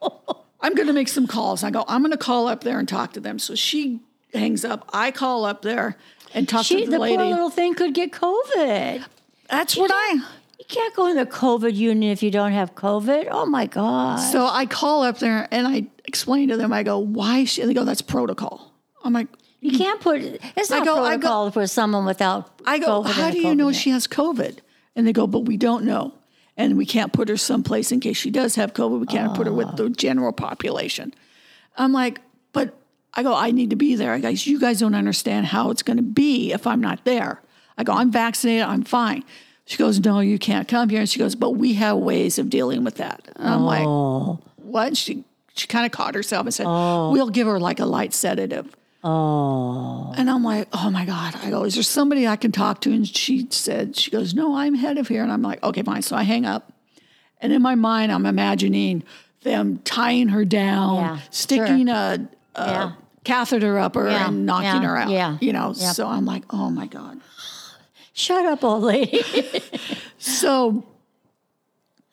I'm 0.60 0.74
going 0.74 0.86
to 0.88 0.92
make 0.92 1.08
some 1.08 1.26
calls. 1.26 1.64
I 1.64 1.70
go, 1.70 1.84
I'm 1.88 2.02
going 2.02 2.12
to 2.12 2.18
call 2.18 2.46
up 2.46 2.62
there 2.62 2.78
and 2.78 2.88
talk 2.88 3.14
to 3.14 3.20
them. 3.20 3.38
So 3.38 3.54
she 3.54 4.00
hangs 4.34 4.64
up. 4.64 4.88
I 4.92 5.10
call 5.10 5.44
up 5.44 5.62
there 5.62 5.96
and 6.34 6.48
talk 6.48 6.64
She, 6.64 6.80
to 6.80 6.84
the, 6.86 6.92
the 6.92 6.98
lady. 6.98 7.16
poor 7.16 7.26
little 7.26 7.50
thing 7.50 7.74
could 7.74 7.94
get 7.94 8.12
COVID. 8.12 9.04
That's 9.48 9.76
what 9.76 9.90
I. 9.92 10.22
You 10.72 10.80
can't 10.80 10.96
go 10.96 11.06
in 11.06 11.16
the 11.16 11.26
COVID 11.26 11.74
unit 11.74 12.10
if 12.12 12.22
you 12.22 12.30
don't 12.30 12.52
have 12.52 12.74
COVID. 12.74 13.28
Oh 13.30 13.44
my 13.44 13.66
God. 13.66 14.16
So 14.16 14.46
I 14.46 14.64
call 14.66 15.02
up 15.02 15.18
there 15.18 15.46
and 15.50 15.66
I 15.66 15.86
explain 16.06 16.48
to 16.48 16.56
them. 16.56 16.72
I 16.72 16.82
go, 16.82 16.98
why? 16.98 17.44
She? 17.44 17.62
They 17.64 17.74
go, 17.74 17.84
that's 17.84 18.00
protocol. 18.00 18.72
I'm 19.04 19.12
like, 19.12 19.28
You 19.60 19.72
mm. 19.72 19.76
can't 19.78 20.00
put 20.00 20.22
it's 20.56 20.70
I 20.70 20.78
not 20.78 20.86
go- 20.86 21.04
I 21.04 21.16
go- 21.16 21.20
protocol 21.20 21.50
for 21.50 21.66
someone 21.66 22.06
without 22.06 22.60
I 22.64 22.78
go, 22.78 23.02
COVID 23.02 23.10
how 23.10 23.30
do 23.30 23.38
you 23.38 23.54
know 23.54 23.68
unit." 23.68 23.76
she 23.76 23.90
has 23.90 24.06
COVID? 24.06 24.58
And 24.96 25.06
they 25.06 25.12
go, 25.12 25.26
but 25.26 25.40
we 25.40 25.56
don't 25.56 25.84
know. 25.84 26.14
and 26.56 26.76
we 26.76 26.86
can't 26.86 27.12
put 27.12 27.28
her 27.28 27.36
someplace 27.36 27.92
in 27.92 28.00
case 28.00 28.16
she 28.16 28.30
does 28.30 28.54
have 28.56 28.72
COVID. 28.74 29.00
We 29.00 29.06
can't 29.06 29.34
put 29.34 29.46
her 29.46 29.52
with 29.52 29.76
the 29.76 29.88
general 29.90 30.32
population. 30.32 31.12
I'm 31.76 31.92
like, 31.92 32.20
but 32.52 32.74
I 33.14 33.22
go, 33.22 33.34
I 33.34 33.50
need 33.50 33.70
to 33.70 33.76
be 33.76 33.94
there. 33.96 34.12
I 34.14 34.18
guys, 34.20 34.46
you 34.46 34.58
guys 34.58 34.80
don't 34.80 34.94
understand 34.94 35.46
how 35.46 35.70
it's 35.70 35.82
going 35.82 35.96
to 35.98 36.02
be 36.02 36.52
if 36.52 36.66
I'm 36.66 36.80
not 36.80 37.04
there. 37.04 37.40
I 37.78 37.84
go, 37.84 37.92
I'm 37.94 38.10
vaccinated, 38.10 38.64
I'm 38.66 38.82
fine. 38.84 39.24
She 39.64 39.76
goes, 39.76 40.00
no, 40.00 40.20
you 40.20 40.38
can't 40.38 40.66
come 40.66 40.88
here. 40.88 41.00
And 41.00 41.08
she 41.08 41.18
goes, 41.18 41.34
but 41.34 41.50
we 41.52 41.74
have 41.74 41.96
ways 41.98 42.38
of 42.38 42.50
dealing 42.50 42.84
with 42.84 42.96
that. 42.96 43.22
And 43.36 43.48
I'm 43.48 43.62
like, 43.62 43.84
oh. 43.86 44.40
what? 44.56 44.96
She 44.96 45.24
she 45.54 45.66
kind 45.66 45.84
of 45.86 45.92
caught 45.92 46.14
herself 46.14 46.46
and 46.46 46.54
said, 46.54 46.66
oh. 46.68 47.12
we'll 47.12 47.28
give 47.28 47.46
her 47.46 47.60
like 47.60 47.78
a 47.78 47.84
light 47.84 48.14
sedative. 48.14 48.74
Oh, 49.04 50.12
And 50.16 50.30
I'm 50.30 50.44
like, 50.44 50.68
oh 50.72 50.90
my 50.90 51.04
God. 51.04 51.34
I 51.42 51.50
go, 51.50 51.64
is 51.64 51.74
there 51.74 51.82
somebody 51.82 52.26
I 52.26 52.36
can 52.36 52.52
talk 52.52 52.80
to? 52.82 52.92
And 52.92 53.06
she 53.06 53.46
said, 53.50 53.96
she 53.96 54.10
goes, 54.10 54.32
no, 54.34 54.56
I'm 54.56 54.74
head 54.74 54.96
of 54.98 55.08
here. 55.08 55.22
And 55.22 55.32
I'm 55.32 55.42
like, 55.42 55.62
okay, 55.62 55.82
fine. 55.82 56.02
So 56.02 56.16
I 56.16 56.22
hang 56.22 56.46
up. 56.46 56.72
And 57.40 57.52
in 57.52 57.60
my 57.62 57.74
mind, 57.74 58.12
I'm 58.12 58.26
imagining 58.26 59.02
them 59.42 59.78
tying 59.84 60.28
her 60.28 60.44
down, 60.44 60.96
Yeah, 60.96 61.18
sticking 61.30 61.88
a, 61.88 62.28
a 62.54 62.66
Yeah. 62.66 62.92
catheter 63.24 63.78
up 63.78 63.96
her 63.96 64.08
Yeah, 64.08 64.28
and 64.28 64.46
knocking 64.46 64.82
her 64.82 64.96
out. 64.96 65.10
yeah, 65.10 65.36
You 65.40 65.52
know, 65.52 65.74
yep. 65.76 65.94
so 65.96 66.06
I'm 66.06 66.24
like, 66.24 66.44
oh 66.50 66.70
my 66.70 66.86
God. 66.86 67.20
Shut 68.12 68.46
up, 68.46 68.62
old 68.64 68.82
lady. 68.82 69.22
So 70.18 70.84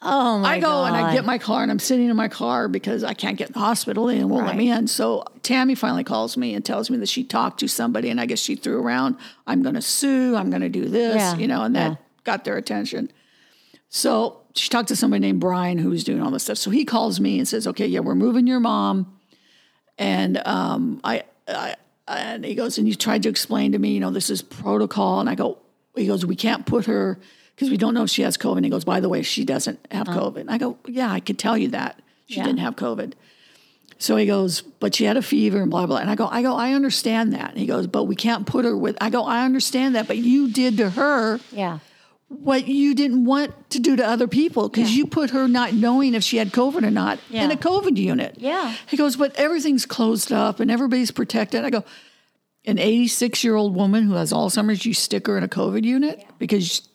Oh 0.02 0.40
my 0.40 0.54
I 0.56 0.60
go 0.60 0.86
and 0.86 0.96
I 0.96 1.14
get 1.14 1.26
my 1.26 1.38
car 1.38 1.62
and 1.62 1.70
I'm 1.70 1.80
sitting 1.80 2.10
in 2.10 2.16
my 2.16 2.30
car 2.30 2.70
because 2.70 3.04
I 3.04 3.14
can't 3.14 3.38
get 3.38 3.50
in 3.50 3.54
the 3.54 3.60
hospital. 3.60 4.06
They 4.06 4.24
won't 4.24 4.46
let 4.46 4.56
me 4.56 4.72
in. 4.72 4.88
So 4.88 5.26
Tammy 5.44 5.76
finally 5.76 6.06
calls 6.06 6.38
me 6.38 6.54
and 6.54 6.64
tells 6.64 6.90
me 6.90 6.98
that 7.00 7.10
she 7.10 7.26
talked 7.26 7.60
to 7.60 7.68
somebody 7.68 8.10
and 8.10 8.20
I 8.20 8.26
guess 8.26 8.40
she 8.40 8.56
threw 8.56 8.82
around, 8.82 9.18
I'm 9.46 9.62
going 9.62 9.76
to 9.76 9.82
sue, 9.82 10.38
I'm 10.38 10.50
going 10.50 10.62
to 10.62 10.70
do 10.70 10.86
this, 10.86 11.16
Yeah, 11.18 11.36
you 11.36 11.48
know, 11.48 11.64
and 11.64 11.76
that 11.76 11.92
yeah. 11.92 11.98
got 12.24 12.46
their 12.46 12.56
attention. 12.56 13.12
So 13.90 14.40
she 14.56 14.70
talked 14.70 14.88
to 14.88 14.96
somebody 14.96 15.20
named 15.20 15.42
Brian 15.42 15.78
who 15.78 15.90
was 15.90 16.06
doing 16.06 16.22
all 16.22 16.32
this 16.32 16.44
stuff. 16.44 16.58
So 16.60 16.70
he 16.72 16.86
calls 16.86 17.20
me 17.20 17.38
and 17.38 17.46
says, 17.46 17.68
okay, 17.68 17.86
yeah, 17.86 18.00
we're 18.00 18.16
moving 18.16 18.48
your 18.48 18.62
mom. 18.62 19.20
And 19.98 20.42
um, 20.48 21.02
I, 21.04 21.24
I, 21.46 21.76
and 22.08 22.46
he 22.46 22.56
goes, 22.56 22.78
and 22.78 22.88
you 22.88 22.96
tried 22.96 23.24
to 23.24 23.30
explain 23.30 23.74
to 23.74 23.80
me, 23.80 23.92
you 23.92 24.00
know, 24.00 24.12
this 24.12 24.30
is 24.30 24.42
protocol. 24.42 25.20
And 25.20 25.30
I 25.30 25.36
go, 25.36 25.58
he 25.96 26.08
goes, 26.08 26.26
we 26.26 26.36
can't 26.36 26.66
put 26.66 26.86
her 26.86 27.20
because 27.56 27.70
we 27.70 27.78
don't 27.78 27.94
know 27.94 28.04
if 28.04 28.10
she 28.10 28.22
has 28.22 28.38
COVID. 28.38 28.58
And 28.58 28.66
he 28.66 28.72
goes, 28.72 28.86
by 28.86 29.00
the 29.00 29.10
way, 29.10 29.22
she 29.22 29.44
doesn't 29.44 29.80
have 29.92 30.08
oh. 30.10 30.14
COVID. 30.14 30.42
And 30.42 30.52
I 30.52 30.58
go, 30.58 30.78
yeah, 30.88 31.12
I 31.12 31.20
could 31.20 31.38
tell 31.38 31.58
you 31.58 31.70
that 31.70 32.00
she 32.28 32.38
Yeah. 32.38 32.44
didn't 32.46 32.60
have 32.60 32.76
COVID. 32.76 33.14
So 34.02 34.16
he 34.16 34.26
goes, 34.26 34.62
but 34.62 34.96
she 34.96 35.04
had 35.04 35.18
a 35.18 35.22
fever 35.22 35.62
and 35.62 35.70
blah 35.70 35.86
blah. 35.86 35.98
And 35.98 36.10
I 36.10 36.16
go, 36.16 36.28
I 36.28 36.42
go, 36.42 36.56
I 36.56 36.72
understand 36.72 37.34
that. 37.34 37.50
And 37.50 37.60
he 37.60 37.66
goes, 37.66 37.86
but 37.86 38.06
we 38.06 38.16
can't 38.16 38.46
put 38.46 38.64
her 38.64 38.78
with. 38.78 38.98
I 39.02 39.10
go, 39.10 39.24
I 39.26 39.44
understand 39.44 39.96
that, 39.96 40.08
but 40.08 40.18
you 40.18 40.50
did 40.50 40.78
to 40.78 40.90
her 40.92 41.42
yeah. 41.52 41.80
what 42.30 42.70
you 42.70 42.96
didn't 42.96 43.26
want 43.26 43.70
to 43.72 43.80
do 43.80 43.98
to 43.98 44.08
other 44.08 44.30
people 44.30 44.70
because 44.70 44.96
you 44.96 45.06
put 45.06 45.32
her 45.32 45.50
not 45.50 45.74
knowing 45.74 46.14
if 46.14 46.24
she 46.24 46.38
had 46.38 46.52
COVID 46.54 46.84
or 46.84 46.92
not 46.92 47.20
in 47.30 47.52
a 47.52 47.58
COVID 47.58 47.98
unit. 47.98 48.36
Yeah. 48.38 48.74
He 48.88 48.96
goes, 48.96 49.18
but 49.18 49.36
everything's 49.36 49.86
closed 49.86 50.32
up 50.32 50.62
and 50.62 50.72
everybody's 50.72 51.12
protected. 51.12 51.66
I 51.66 51.70
go, 51.70 51.84
an 52.70 52.78
86 52.78 53.44
year 53.44 53.56
old 53.56 53.76
woman 53.76 54.04
who 54.04 54.14
has 54.14 54.32
Alzheimer's, 54.32 54.86
you 54.86 54.94
stick 54.94 55.28
her 55.28 55.38
in 55.38 55.44
a 55.44 55.48
COVID 55.48 55.84
unit 55.84 56.24
because 56.38 56.88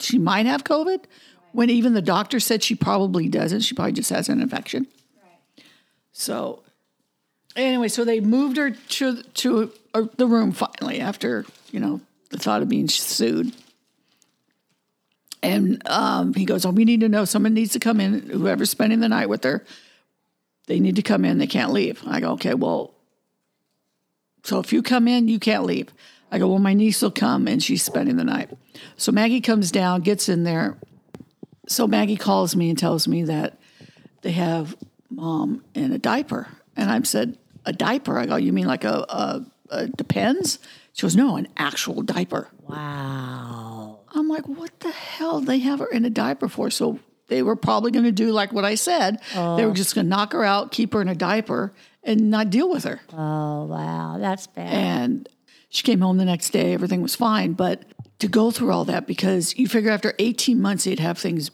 she 0.00 0.18
might 0.18 0.46
have 0.46 0.64
COVID 0.64 1.04
when 1.52 1.70
even 1.70 1.92
the 1.92 2.02
doctor 2.02 2.40
said 2.40 2.62
she 2.62 2.74
probably 2.74 3.28
doesn't. 3.28 3.60
She 3.60 3.74
probably 3.74 3.92
just 3.92 4.10
has 4.10 4.28
an 4.28 4.40
infection. 4.40 4.86
So, 6.12 6.62
anyway, 7.54 7.88
so 7.88 8.04
they 8.04 8.20
moved 8.20 8.56
her 8.56 8.70
to 8.70 9.22
to 9.22 9.72
uh, 9.92 10.06
the 10.16 10.26
room 10.26 10.52
finally 10.52 11.00
after 11.00 11.44
you 11.70 11.80
know 11.80 12.00
the 12.30 12.38
thought 12.38 12.62
of 12.62 12.68
being 12.68 12.88
sued. 12.88 13.54
And 15.42 15.86
um, 15.86 16.32
he 16.32 16.46
goes, 16.46 16.64
"Oh, 16.64 16.70
we 16.70 16.86
need 16.86 17.00
to 17.00 17.08
know. 17.08 17.26
Someone 17.26 17.52
needs 17.52 17.72
to 17.72 17.80
come 17.80 18.00
in. 18.00 18.30
Whoever's 18.30 18.70
spending 18.70 19.00
the 19.00 19.08
night 19.08 19.28
with 19.28 19.44
her, 19.44 19.64
they 20.66 20.80
need 20.80 20.96
to 20.96 21.02
come 21.02 21.24
in. 21.24 21.38
They 21.38 21.46
can't 21.46 21.72
leave." 21.72 22.02
I 22.06 22.20
go, 22.20 22.32
"Okay, 22.32 22.54
well, 22.54 22.94
so 24.44 24.60
if 24.60 24.72
you 24.72 24.82
come 24.82 25.08
in, 25.08 25.26
you 25.28 25.38
can't 25.38 25.64
leave." 25.64 25.88
I 26.30 26.38
go, 26.38 26.48
"Well, 26.48 26.58
my 26.58 26.74
niece 26.74 27.02
will 27.02 27.10
come, 27.10 27.48
and 27.48 27.62
she's 27.62 27.82
spending 27.82 28.16
the 28.16 28.24
night." 28.24 28.50
So 28.96 29.10
Maggie 29.10 29.40
comes 29.40 29.70
down, 29.70 30.02
gets 30.02 30.28
in 30.28 30.44
there. 30.44 30.78
So 31.66 31.86
Maggie 31.86 32.16
calls 32.16 32.54
me 32.54 32.68
and 32.68 32.78
tells 32.78 33.08
me 33.08 33.24
that 33.24 33.58
they 34.22 34.32
have 34.32 34.76
mom 35.10 35.64
in 35.74 35.92
a 35.92 35.98
diaper, 35.98 36.48
and 36.76 36.90
I 36.90 37.00
said, 37.02 37.38
"A 37.64 37.72
diaper?" 37.72 38.18
I 38.18 38.26
go, 38.26 38.36
"You 38.36 38.52
mean 38.52 38.66
like 38.66 38.84
a, 38.84 39.04
a, 39.08 39.44
a 39.70 39.86
depends?" 39.88 40.58
She 40.92 41.02
goes, 41.02 41.16
"No, 41.16 41.36
an 41.36 41.48
actual 41.56 42.02
diaper." 42.02 42.48
Wow. 42.62 43.98
I'm 44.14 44.28
like, 44.28 44.46
what 44.46 44.78
the 44.80 44.90
hell? 44.90 45.40
They 45.40 45.58
have 45.58 45.80
her 45.80 45.86
in 45.86 46.04
a 46.04 46.10
diaper 46.10 46.48
for? 46.48 46.70
So 46.70 47.00
they 47.28 47.42
were 47.42 47.56
probably 47.56 47.90
going 47.90 48.04
to 48.04 48.12
do 48.12 48.30
like 48.30 48.52
what 48.52 48.64
I 48.64 48.76
said. 48.76 49.20
They 49.32 49.64
were 49.64 49.70
oh. 49.70 49.74
just 49.74 49.94
going 49.94 50.06
to 50.06 50.08
knock 50.08 50.32
her 50.32 50.44
out, 50.44 50.72
keep 50.72 50.92
her 50.92 51.02
in 51.02 51.08
a 51.08 51.14
diaper, 51.14 51.72
and 52.04 52.30
not 52.30 52.50
deal 52.50 52.68
with 52.70 52.84
her. 52.84 53.00
Oh 53.12 53.64
wow. 53.64 54.16
That's 54.18 54.46
bad. 54.46 54.72
And 54.72 55.28
she 55.68 55.82
came 55.82 56.00
home 56.00 56.18
the 56.18 56.24
next 56.24 56.50
day. 56.50 56.72
Everything 56.72 57.02
was 57.02 57.16
fine. 57.16 57.54
But 57.54 57.84
to 58.20 58.28
go 58.28 58.50
through 58.50 58.70
all 58.70 58.84
that, 58.84 59.06
because 59.06 59.56
you 59.58 59.66
figure 59.66 59.90
after 59.90 60.14
18 60.18 60.60
months, 60.60 60.84
they'd 60.84 61.00
have 61.00 61.18
things 61.18 61.50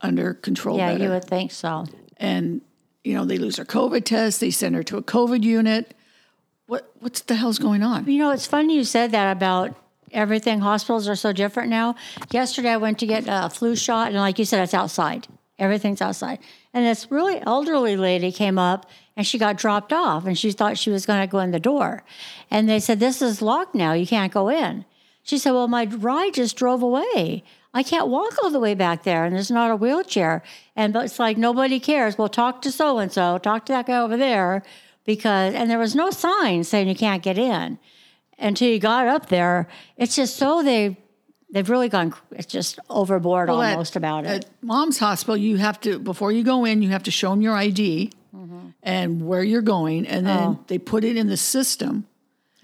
under 0.00 0.34
control 0.34 0.76
yeah, 0.78 0.92
better. 0.92 1.04
you 1.04 1.10
would 1.10 1.24
think 1.24 1.50
so. 1.50 1.86
and, 2.18 2.60
you 3.02 3.14
know, 3.14 3.24
they 3.24 3.38
lose 3.38 3.56
her 3.56 3.64
COVID 3.64 4.04
test. 4.04 4.40
They 4.40 4.50
send 4.50 4.74
her 4.74 4.82
to 4.84 4.96
a 4.96 5.02
COVID 5.02 5.42
unit. 5.42 5.94
What 6.66 6.90
What's 7.00 7.20
the 7.22 7.34
hell's 7.34 7.58
going 7.58 7.82
on? 7.82 8.06
You 8.08 8.18
know, 8.18 8.30
it's 8.30 8.46
funny 8.46 8.76
you 8.76 8.84
said 8.84 9.10
that 9.10 9.32
about 9.36 9.74
everything. 10.12 10.60
Hospitals 10.60 11.08
are 11.08 11.16
so 11.16 11.32
different 11.32 11.68
now. 11.68 11.96
Yesterday, 12.30 12.70
I 12.70 12.76
went 12.78 12.98
to 13.00 13.06
get 13.06 13.24
a 13.26 13.50
flu 13.50 13.76
shot, 13.76 14.08
and 14.08 14.16
like 14.16 14.38
you 14.38 14.44
said, 14.44 14.62
it's 14.62 14.72
outside. 14.72 15.26
Everything's 15.58 16.02
outside. 16.02 16.40
And 16.72 16.84
this 16.84 17.10
really 17.10 17.40
elderly 17.46 17.96
lady 17.96 18.32
came 18.32 18.58
up 18.58 18.86
and 19.16 19.26
she 19.26 19.38
got 19.38 19.56
dropped 19.56 19.92
off, 19.92 20.26
and 20.26 20.36
she 20.36 20.50
thought 20.50 20.76
she 20.76 20.90
was 20.90 21.06
going 21.06 21.20
to 21.20 21.30
go 21.30 21.38
in 21.38 21.52
the 21.52 21.60
door. 21.60 22.02
And 22.50 22.68
they 22.68 22.80
said, 22.80 22.98
This 22.98 23.22
is 23.22 23.40
locked 23.40 23.74
now. 23.74 23.92
You 23.92 24.06
can't 24.06 24.32
go 24.32 24.48
in. 24.48 24.84
She 25.22 25.38
said, 25.38 25.52
Well, 25.52 25.68
my 25.68 25.84
ride 25.84 26.34
just 26.34 26.56
drove 26.56 26.82
away. 26.82 27.44
I 27.72 27.82
can't 27.82 28.08
walk 28.08 28.34
all 28.42 28.50
the 28.50 28.58
way 28.58 28.74
back 28.74 29.04
there, 29.04 29.24
and 29.24 29.34
there's 29.34 29.50
not 29.50 29.70
a 29.70 29.76
wheelchair. 29.76 30.42
And 30.74 30.92
but 30.92 31.04
it's 31.04 31.18
like 31.20 31.36
nobody 31.36 31.78
cares. 31.78 32.18
Well, 32.18 32.28
talk 32.28 32.60
to 32.62 32.72
so 32.72 32.98
and 32.98 33.12
so, 33.12 33.38
talk 33.38 33.66
to 33.66 33.72
that 33.72 33.86
guy 33.86 33.98
over 33.98 34.16
there, 34.16 34.64
because 35.04 35.54
and 35.54 35.70
there 35.70 35.78
was 35.78 35.94
no 35.94 36.10
sign 36.10 36.64
saying 36.64 36.88
you 36.88 36.94
can't 36.96 37.22
get 37.22 37.38
in 37.38 37.78
until 38.38 38.68
you 38.68 38.80
got 38.80 39.06
up 39.06 39.28
there. 39.28 39.68
It's 39.96 40.16
just 40.16 40.36
so 40.36 40.62
they 40.62 40.96
they've 41.54 41.70
really 41.70 41.88
gone. 41.88 42.12
It's 42.32 42.46
just 42.52 42.78
overboard 42.90 43.48
Well, 43.48 43.62
at- 43.62 43.72
almost 43.72 43.96
about 43.96 44.24
it. 44.26 44.28
At 44.28 44.46
mom's 44.62 44.98
hospital, 44.98 45.36
you 45.38 45.56
have 45.56 45.80
to 45.80 45.98
before 45.98 46.30
you 46.32 46.44
go 46.44 46.66
in, 46.66 46.82
you 46.82 46.90
have 46.90 47.04
to 47.04 47.10
show 47.10 47.30
them 47.30 47.40
your 47.40 47.54
ID 47.56 48.10
Mm-hmm. 48.36 48.58
and 48.82 49.26
where 49.26 49.42
you're 49.44 49.62
going, 49.62 50.06
and 50.08 50.26
then 50.26 50.58
they 50.66 50.76
put 50.76 51.04
it 51.04 51.16
in 51.16 51.28
the 51.28 51.36
system, 51.36 52.04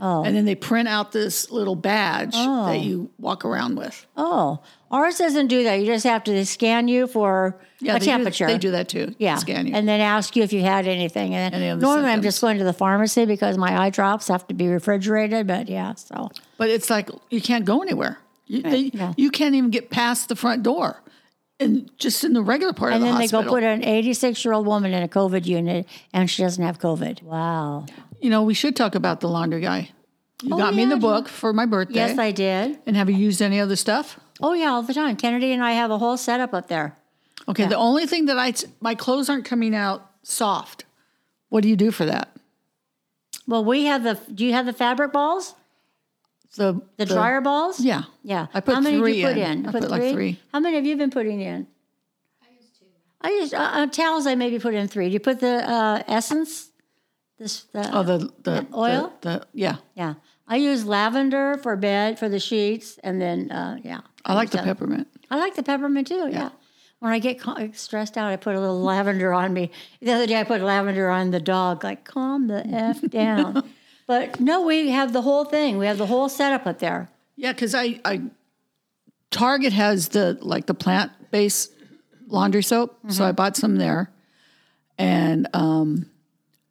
Oh. 0.01 0.25
and 0.25 0.35
then 0.35 0.45
they 0.45 0.57
print 0.57 0.89
out 0.89 1.13
this 1.13 1.51
little 1.53 1.77
badge 1.77 2.33
that 2.33 2.81
you 2.81 3.09
walk 3.19 3.45
around 3.45 3.77
with. 3.79 4.05
oh, 4.17 4.59
ours 4.91 5.19
doesn't 5.19 5.47
do 5.47 5.63
that. 5.63 5.75
You 5.77 5.87
just 5.87 6.05
have 6.05 6.25
to 6.25 6.45
scan 6.45 6.89
you 6.89 7.07
for 7.07 7.55
Yeah, 7.81 7.93
a 7.93 7.95
they 7.95 7.99
do- 8.01 8.05
temperature. 8.07 8.47
they 8.49 8.59
do 8.59 8.73
that 8.73 8.89
too. 8.89 9.15
Yeah, 9.19 9.37
scan 9.37 9.69
you. 9.69 9.75
and 9.75 9.87
then 9.87 10.01
ask 10.01 10.35
you 10.35 10.43
if 10.43 10.53
you 10.53 10.63
had 10.63 10.89
anything. 10.89 11.35
And 11.37 11.55
Any 11.55 11.67
then 11.67 11.75
of 11.75 11.81
the 11.81 11.87
normally 11.87 12.11
I'm 12.11 12.23
just 12.23 12.41
going 12.41 12.59
to 12.59 12.65
the 12.65 12.73
pharmacy 12.73 13.25
because 13.27 13.57
my 13.57 13.81
eye 13.81 13.91
drops 13.91 14.27
have 14.27 14.45
to 14.49 14.55
be 14.55 14.67
refrigerated. 14.67 15.47
But 15.47 15.69
yeah, 15.69 15.95
so 15.95 16.31
but 16.59 16.69
it's 16.69 16.91
like 16.91 17.11
you 17.31 17.41
can't 17.41 17.65
go 17.65 17.81
anywhere. 17.81 18.19
You, 18.51 18.63
they, 18.63 18.91
no. 18.93 19.15
you 19.17 19.31
can't 19.31 19.55
even 19.55 19.71
get 19.71 19.91
past 19.91 20.29
the 20.29 20.35
front 20.35 20.63
door, 20.65 21.03
and 21.61 21.89
just 21.99 22.25
in 22.25 22.33
the 22.33 22.43
regular 22.43 22.73
part 22.73 22.93
and 22.93 23.03
of 23.03 23.07
the 23.09 23.13
then 23.13 23.21
they 23.21 23.29
go 23.29 23.43
put 23.45 23.63
an 23.63 23.85
86 23.85 24.45
year 24.45 24.55
old 24.55 24.67
woman 24.67 24.93
in 24.93 25.03
a 25.03 25.09
COVID 25.09 25.47
unit 25.47 25.87
and 26.13 26.29
she 26.29 26.43
doesn't 26.43 26.65
have 26.65 26.79
COVID. 26.81 27.23
Wow. 27.23 27.87
you 28.21 28.29
know, 28.29 28.43
we 28.43 28.55
should 28.55 28.75
talk 28.75 28.95
about 28.97 29.21
the 29.21 29.29
laundry 29.29 29.61
guy. 29.61 29.91
You 30.43 30.55
Oh, 30.55 30.59
got 30.59 30.75
me 30.75 30.83
in 30.83 30.89
the 30.89 30.97
book 30.97 31.29
for 31.29 31.53
my 31.53 31.67
birthday. 31.67 31.95
Yes, 31.97 32.19
I 32.19 32.33
did. 32.33 32.79
and 32.87 32.97
have 32.97 33.09
you 33.11 33.17
used 33.17 33.41
any 33.43 33.61
other 33.61 33.77
stuff? 33.77 34.19
Oh 34.43 34.55
yeah, 34.55 34.69
all 34.71 34.83
the 34.83 34.95
time. 34.95 35.15
Kennedy 35.17 35.53
and 35.53 35.63
I 35.63 35.73
have 35.73 35.91
a 35.91 35.99
whole 35.99 36.17
setup 36.17 36.53
up 36.55 36.67
there. 36.69 36.97
Okay, 37.47 37.67
the 37.67 37.77
only 37.77 38.07
thing 38.07 38.25
that 38.27 38.39
I 38.39 38.53
my 38.81 38.95
clothes 38.95 39.29
aren't 39.29 39.45
coming 39.45 39.75
out 39.77 40.11
soft. 40.23 40.85
What 41.51 41.63
do 41.63 41.69
you 41.69 41.77
do 41.77 41.91
for 41.91 42.07
that? 42.07 42.35
Well, 43.47 43.65
we 43.65 43.85
have 43.85 44.03
the. 44.03 44.19
Do 44.33 44.45
you 44.47 44.53
have 44.55 44.67
the 44.67 44.73
fabric 44.73 45.13
balls? 45.13 45.55
The 46.57 46.81
The, 46.97 47.07
dryer 47.07 47.41
balls? 47.41 47.81
Yeah, 47.81 48.03
Yeah. 48.23 48.47
I 48.53 48.61
put 48.61 48.75
How 48.75 48.81
many 48.81 48.99
three 48.99 49.13
did 49.13 49.19
you 49.21 49.27
put 49.29 49.37
in. 49.39 49.59
in? 49.61 49.67
I 49.67 49.73
put 49.73 49.91
like 49.91 50.13
three. 50.13 50.41
How 50.53 50.61
many 50.61 50.77
have 50.77 50.85
you 50.87 50.97
been 50.97 51.11
putting 51.11 51.41
in? 51.41 51.67
I 52.43 52.47
used 52.59 52.79
two. 52.79 52.87
I 53.21 53.29
used 53.31 53.55
uh, 53.55 53.59
uh, 53.73 53.87
towels. 53.87 54.27
I 54.27 54.35
maybe 54.35 54.59
put 54.59 54.75
in 54.75 54.89
three. 54.89 55.07
Do 55.09 55.13
you 55.13 55.21
put 55.21 55.41
the 55.41 55.69
uh, 55.69 56.03
essence? 56.09 56.71
This 57.39 57.63
the, 57.73 57.89
Oh, 57.97 58.03
the 58.03 58.31
the 58.43 58.67
oil? 58.75 59.13
The, 59.21 59.29
the- 59.31 59.47
yeah, 59.53 59.77
yeah. 59.95 60.15
I 60.49 60.57
use 60.57 60.85
lavender 60.85 61.57
for 61.63 61.77
bed 61.77 62.19
for 62.19 62.29
the 62.29 62.41
sheets, 62.41 62.99
and 63.05 63.21
then 63.21 63.51
uh, 63.53 63.79
yeah. 63.85 64.01
I 64.25 64.35
like 64.35 64.51
the 64.51 64.57
that. 64.59 64.65
peppermint. 64.67 65.07
I 65.31 65.39
like 65.39 65.55
the 65.55 65.63
peppermint 65.63 66.09
too. 66.09 66.29
Yeah. 66.31 66.51
When 66.99 67.13
I 67.13 67.19
get 67.21 67.41
stressed 67.79 68.19
out, 68.19 68.31
I 68.31 68.37
put 68.37 68.57
a 68.57 68.61
little 68.61 68.83
lavender 68.93 69.33
on 69.33 69.55
me. 69.55 69.71
The 70.03 70.13
other 70.13 70.27
day, 70.27 70.39
I 70.41 70.45
put 70.45 70.61
lavender 70.61 71.09
on 71.09 71.31
the 71.31 71.41
dog. 71.41 71.85
Like, 71.85 72.05
calm 72.05 72.49
the 72.49 72.67
f 72.67 73.01
down. 73.09 73.71
But 74.11 74.41
no, 74.41 74.63
we 74.63 74.91
have 74.91 75.13
the 75.13 75.23
whole 75.23 75.45
thing. 75.45 75.79
We 75.79 75.87
have 75.87 75.97
the 75.97 76.07
whole 76.07 76.29
setup 76.29 76.67
up 76.67 76.81
there. 76.81 77.09
Yeah, 77.37 77.53
because 77.53 77.77
I 77.77 78.01
I 78.05 78.23
Target 79.31 79.73
has 79.73 80.09
the 80.09 80.37
like 80.41 80.67
the 80.67 80.75
plant 80.75 81.13
based 81.31 81.71
laundry 82.27 82.65
soap, 82.65 82.91
Mm-hmm. 82.99 83.11
so 83.11 83.25
I 83.25 83.31
bought 83.31 83.57
some 83.57 83.77
there, 83.77 84.11
and 84.99 85.47
um, 85.55 86.07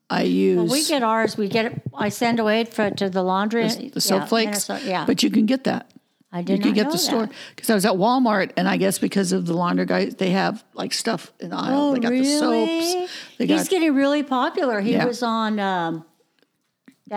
I 0.09 0.23
use 0.23 0.69
We 0.69 0.83
get 0.85 1.01
ours. 1.01 1.37
We 1.37 1.47
get 1.47 1.63
it. 1.67 1.81
I 1.93 2.09
send 2.09 2.41
away 2.41 2.65
for 2.65 2.89
to 2.91 3.09
the 3.09 3.23
laundry. 3.23 3.69
the 3.69 4.01
soap 4.01 4.19
yeah, 4.23 4.25
flakes. 4.25 4.69
Yeah, 4.83 5.05
but 5.05 5.23
you 5.23 5.29
can 5.31 5.45
get 5.45 5.63
that. 5.63 5.89
I 6.33 6.41
did. 6.41 6.57
You 6.57 6.63
can 6.63 6.73
get 6.73 6.91
the 6.91 6.97
store 6.97 7.29
because 7.55 7.69
I 7.69 7.73
was 7.73 7.85
at 7.85 7.93
Walmart, 7.93 8.51
and 8.57 8.67
I 8.67 8.75
guess 8.75 8.99
because 8.99 9.31
of 9.31 9.45
the 9.45 9.53
laundry 9.53 9.85
guys, 9.85 10.15
they 10.15 10.31
have 10.31 10.61
like 10.73 10.91
stuff 10.91 11.31
in 11.39 11.51
the 11.51 11.55
aisle. 11.55 11.79
Oh, 11.79 11.93
they 11.93 12.01
got 12.01 12.11
really? 12.11 12.25
the 12.27 12.39
soaps. 12.39 13.11
They 13.37 13.45
He's 13.47 13.63
got 13.63 13.69
getting 13.69 13.95
really 13.95 14.23
popular. 14.23 14.81
He 14.81 14.91
Yeah. 14.91 15.05
was 15.05 15.23
on. 15.23 15.57
Um, 15.61 16.03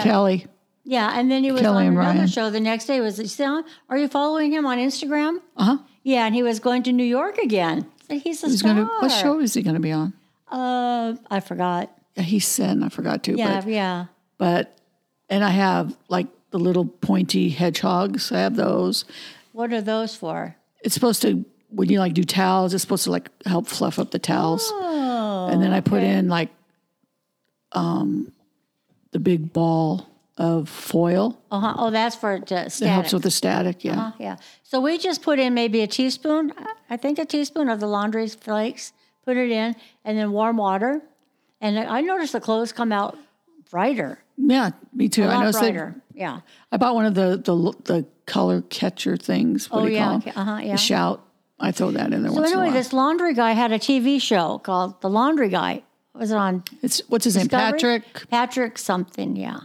Kelly. 0.00 0.46
yeah, 0.84 1.18
and 1.18 1.30
then 1.30 1.44
he 1.44 1.52
was 1.52 1.60
Kelly 1.62 1.82
on 1.86 1.88
and 1.88 1.96
another 1.98 2.16
Ryan. 2.18 2.26
show 2.28 2.50
the 2.50 2.60
next 2.60 2.86
day. 2.86 3.00
Was 3.00 3.18
he 3.18 3.26
still? 3.26 3.64
Are 3.88 3.98
you 3.98 4.08
following 4.08 4.52
him 4.52 4.64
on 4.66 4.78
Instagram? 4.78 5.38
Uh 5.56 5.64
huh. 5.64 5.78
Yeah, 6.02 6.26
and 6.26 6.34
he 6.34 6.42
was 6.42 6.58
going 6.60 6.82
to 6.84 6.92
New 6.92 7.04
York 7.04 7.38
again. 7.38 7.86
So 8.08 8.18
he's 8.18 8.42
a 8.42 8.48
He's 8.48 8.58
star. 8.60 8.74
gonna. 8.74 8.86
What 9.00 9.10
show 9.10 9.38
is 9.40 9.54
he 9.54 9.62
gonna 9.62 9.80
be 9.80 9.92
on? 9.92 10.12
Uh, 10.50 11.16
I 11.30 11.40
forgot. 11.40 11.90
He 12.16 12.38
said. 12.40 12.82
I 12.82 12.88
forgot 12.88 13.22
to. 13.24 13.36
Yeah, 13.36 13.60
But, 13.60 13.70
yeah. 13.70 14.06
but 14.38 14.78
and 15.30 15.42
I 15.44 15.50
have 15.50 15.96
like 16.08 16.26
the 16.50 16.58
little 16.58 16.84
pointy 16.84 17.48
hedgehogs. 17.50 18.30
I 18.32 18.38
have 18.40 18.56
those. 18.56 19.04
What 19.52 19.72
are 19.72 19.80
those 19.80 20.14
for? 20.16 20.56
It's 20.82 20.94
supposed 20.94 21.22
to 21.22 21.44
when 21.70 21.88
you 21.88 22.00
like 22.00 22.12
do 22.14 22.24
towels. 22.24 22.74
It's 22.74 22.82
supposed 22.82 23.04
to 23.04 23.10
like 23.10 23.30
help 23.46 23.66
fluff 23.68 23.98
up 23.98 24.10
the 24.10 24.18
towels. 24.18 24.68
Oh, 24.74 25.48
and 25.50 25.62
then 25.62 25.72
I 25.72 25.80
put 25.80 26.02
in 26.02 26.28
like 26.28 26.50
um 27.72 28.32
the 29.12 29.18
big 29.18 29.52
ball 29.52 30.08
of 30.38 30.68
foil. 30.68 31.38
uh-huh. 31.50 31.74
oh, 31.76 31.90
that's 31.90 32.16
for 32.16 32.32
uh, 32.32 32.38
It 32.40 32.80
helps 32.82 33.12
with 33.12 33.22
the 33.22 33.30
static. 33.30 33.84
Yeah. 33.84 34.00
Uh, 34.06 34.12
yeah. 34.18 34.36
So 34.62 34.80
we 34.80 34.98
just 34.98 35.22
put 35.22 35.38
in 35.38 35.54
maybe 35.54 35.82
a 35.82 35.86
teaspoon, 35.86 36.52
I 36.90 36.96
think 36.96 37.18
a 37.18 37.24
teaspoon 37.26 37.68
of 37.68 37.80
the 37.80 37.86
laundry 37.86 38.26
flakes, 38.28 38.92
put 39.24 39.36
it 39.36 39.50
in, 39.50 39.76
and 40.04 40.18
then 40.18 40.32
warm 40.32 40.56
water. 40.56 41.02
And 41.60 41.78
I 41.78 42.00
noticed 42.00 42.32
the 42.32 42.40
clothes 42.40 42.72
come 42.72 42.90
out 42.92 43.16
brighter, 43.70 44.18
Yeah, 44.36 44.70
me 44.92 45.08
too. 45.08 45.22
a 45.24 45.26
I 45.26 45.34
lot 45.34 45.40
noticed 45.40 45.60
they- 45.60 45.70
brighter. 45.72 45.94
Yeah. 46.14 46.40
I 46.72 46.76
bought 46.78 46.94
one 46.94 47.06
of 47.06 47.14
the 47.14 47.36
the 47.42 47.54
the 47.84 48.06
color 48.26 48.62
catcher 48.62 49.16
things. 49.16 49.70
What 49.70 49.82
Oh, 49.82 49.84
do 49.86 49.90
you 49.92 49.96
yeah, 49.98 50.04
call 50.08 50.18
them? 50.18 50.32
uh-huh, 50.36 50.60
yeah. 50.62 50.72
The 50.72 50.78
shout. 50.78 51.22
I 51.60 51.70
throw 51.72 51.90
that 51.92 52.12
in 52.12 52.22
there 52.22 52.32
So 52.32 52.40
once 52.40 52.50
in 52.52 52.58
a 52.58 52.62
anyway, 52.62 52.76
this 52.76 52.92
laundry 52.92 53.34
guy 53.34 53.52
had 53.52 53.70
a 53.72 53.78
TV 53.78 54.20
show 54.20 54.58
called 54.58 55.00
The 55.00 55.08
Laundry 55.08 55.48
Guy. 55.48 55.84
Was 56.14 56.30
it 56.30 56.36
on 56.36 56.62
it's 56.82 57.00
what's 57.08 57.24
his 57.24 57.36
name? 57.36 57.48
Patrick. 57.48 58.28
Patrick 58.28 58.78
something, 58.78 59.36
yeah. 59.36 59.60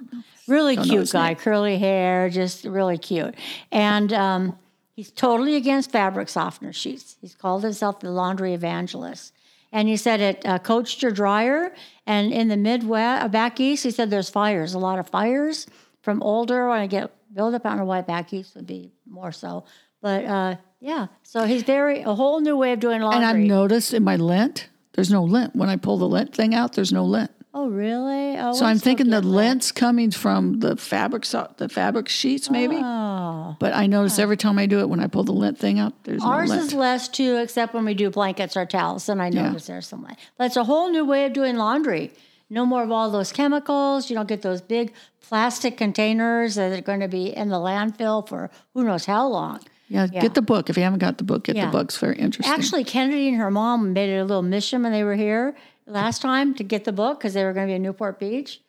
Really 0.47 0.77
cute 0.77 1.11
guy, 1.11 1.29
name. 1.29 1.35
curly 1.35 1.77
hair, 1.77 2.29
just 2.29 2.63
really 2.63 2.97
cute. 2.97 3.35
And 3.71 4.13
um, 4.13 4.57
he's 4.95 5.11
totally 5.11 5.55
against 5.55 5.91
fabric 5.91 6.29
softener 6.29 6.71
sheets. 6.71 7.17
He's 7.19 7.35
called 7.35 7.63
himself 7.63 7.99
the 7.99 8.11
laundry 8.11 8.53
evangelist. 8.53 9.33
And 9.73 9.89
he 9.89 9.97
said 9.97 10.21
it 10.21 10.45
uh, 10.45 10.59
coached 10.59 11.01
your 11.01 11.11
dryer. 11.11 11.73
And 12.05 12.31
in 12.31 12.47
the 12.47 12.55
Midwest, 12.55 13.25
uh, 13.25 13.27
back 13.27 13.59
east, 13.59 13.83
he 13.83 13.91
said 13.91 14.09
there's 14.09 14.29
fires, 14.29 14.73
a 14.73 14.79
lot 14.79 14.99
of 14.99 15.09
fires 15.09 15.67
from 16.01 16.23
older. 16.23 16.69
When 16.69 16.79
I 16.79 16.87
get 16.87 17.11
build 17.33 17.53
up, 17.53 17.65
I 17.65 17.69
don't 17.69 17.79
know 17.79 17.85
why 17.85 18.01
back 18.01 18.31
east 18.31 18.55
would 18.55 18.65
be 18.65 18.93
more 19.05 19.33
so. 19.33 19.65
But 20.01 20.23
uh, 20.23 20.55
yeah, 20.79 21.07
so 21.23 21.43
he's 21.43 21.63
very, 21.63 22.03
a 22.03 22.13
whole 22.13 22.39
new 22.39 22.55
way 22.55 22.71
of 22.71 22.79
doing 22.79 23.01
laundry. 23.01 23.17
And 23.17 23.25
I've 23.25 23.45
noticed 23.45 23.93
in 23.93 24.03
my 24.03 24.15
lint, 24.15 24.69
there's 24.97 25.11
no 25.11 25.23
lint. 25.23 25.55
When 25.55 25.69
I 25.69 25.77
pull 25.77 25.97
the 25.97 26.07
lint 26.07 26.33
thing 26.35 26.53
out, 26.55 26.73
there's 26.73 26.91
no 26.91 27.05
lint. 27.05 27.31
oh, 27.53 27.69
really? 27.69 28.37
Oh, 28.37 28.53
So 28.53 28.65
I'm 28.65 28.77
thinking 28.77 29.09
the 29.09 29.21
lint's 29.21 29.71
coming 29.71 30.11
from 30.11 30.59
the 30.59 30.75
fabric, 30.75 31.25
so- 31.25 31.51
the 31.57 31.67
fabric 31.69 32.07
sheets, 32.09 32.49
maybe. 32.51 32.75
Oh. 32.77 33.55
But 33.59 33.73
I 33.73 33.87
notice 33.87 34.19
every 34.19 34.37
time 34.37 34.59
I 34.59 34.65
do 34.67 34.79
it, 34.79 34.89
when 34.89 34.99
I 34.99 35.07
pull 35.07 35.23
the 35.23 35.31
lint 35.33 35.57
thing 35.57 35.79
out, 35.79 35.93
there's 36.03 36.23
Ours 36.23 36.49
no 36.49 36.55
lint. 36.57 36.67
is 36.67 36.73
less 36.75 37.07
too, 37.07 37.37
except 37.37 37.73
when 37.73 37.83
we 37.85 37.93
do 37.95 38.09
blankets 38.11 38.55
or 38.57 38.65
towels. 38.67 39.05
Then 39.07 39.19
I 39.21 39.29
Yeah. 39.29 39.47
notice 39.47 39.65
there's 39.67 39.87
some. 39.87 40.03
lint. 40.03 40.17
That's 40.37 40.55
a 40.57 40.65
whole 40.65 40.89
new 40.91 41.05
way 41.05 41.25
of 41.25 41.33
doing 41.33 41.55
laundry. 41.57 42.11
No 42.49 42.65
more 42.65 42.83
of 42.83 42.91
all 42.91 43.09
those 43.11 43.31
chemicals. 43.31 44.09
You 44.09 44.15
don't 44.15 44.27
get 44.27 44.41
those 44.41 44.61
big 44.61 44.93
plastic 45.27 45.77
containers 45.77 46.55
that 46.55 46.71
are 46.77 46.81
going 46.81 47.01
to 47.01 47.07
be 47.07 47.35
in 47.35 47.49
the 47.49 47.57
landfill 47.57 48.27
for 48.27 48.49
who 48.73 48.83
knows 48.83 49.05
how 49.05 49.27
long. 49.27 49.59
Yeah, 49.87 50.07
get 50.07 50.33
the 50.33 50.41
book. 50.41 50.69
If 50.69 50.77
you 50.77 50.83
haven't 50.83 50.99
got 50.99 51.17
the 51.17 51.23
book, 51.23 51.43
get 51.45 51.55
Yeah. 51.55 51.65
the 51.67 51.71
book. 51.71 51.85
It's 51.85 51.97
very 51.97 52.17
interesting. 52.17 52.53
Actually, 52.53 52.83
Kennedy 52.83 53.29
and 53.29 53.37
her 53.37 53.51
mom 53.51 53.93
made 53.93 54.09
it 54.09 54.17
a 54.17 54.25
little 54.25 54.41
mission 54.43 54.83
when 54.83 54.91
they 54.91 55.03
were 55.03 55.15
here 55.15 55.55
last 55.85 56.21
time 56.21 56.53
to 56.55 56.63
get 56.63 56.83
the 56.83 56.91
book 56.91 57.19
because 57.19 57.33
they 57.33 57.43
were 57.43 57.53
going 57.53 57.67
to 57.67 57.71
be 57.71 57.75
in 57.75 57.81
Newport 57.81 58.19
Beach. 58.19 58.61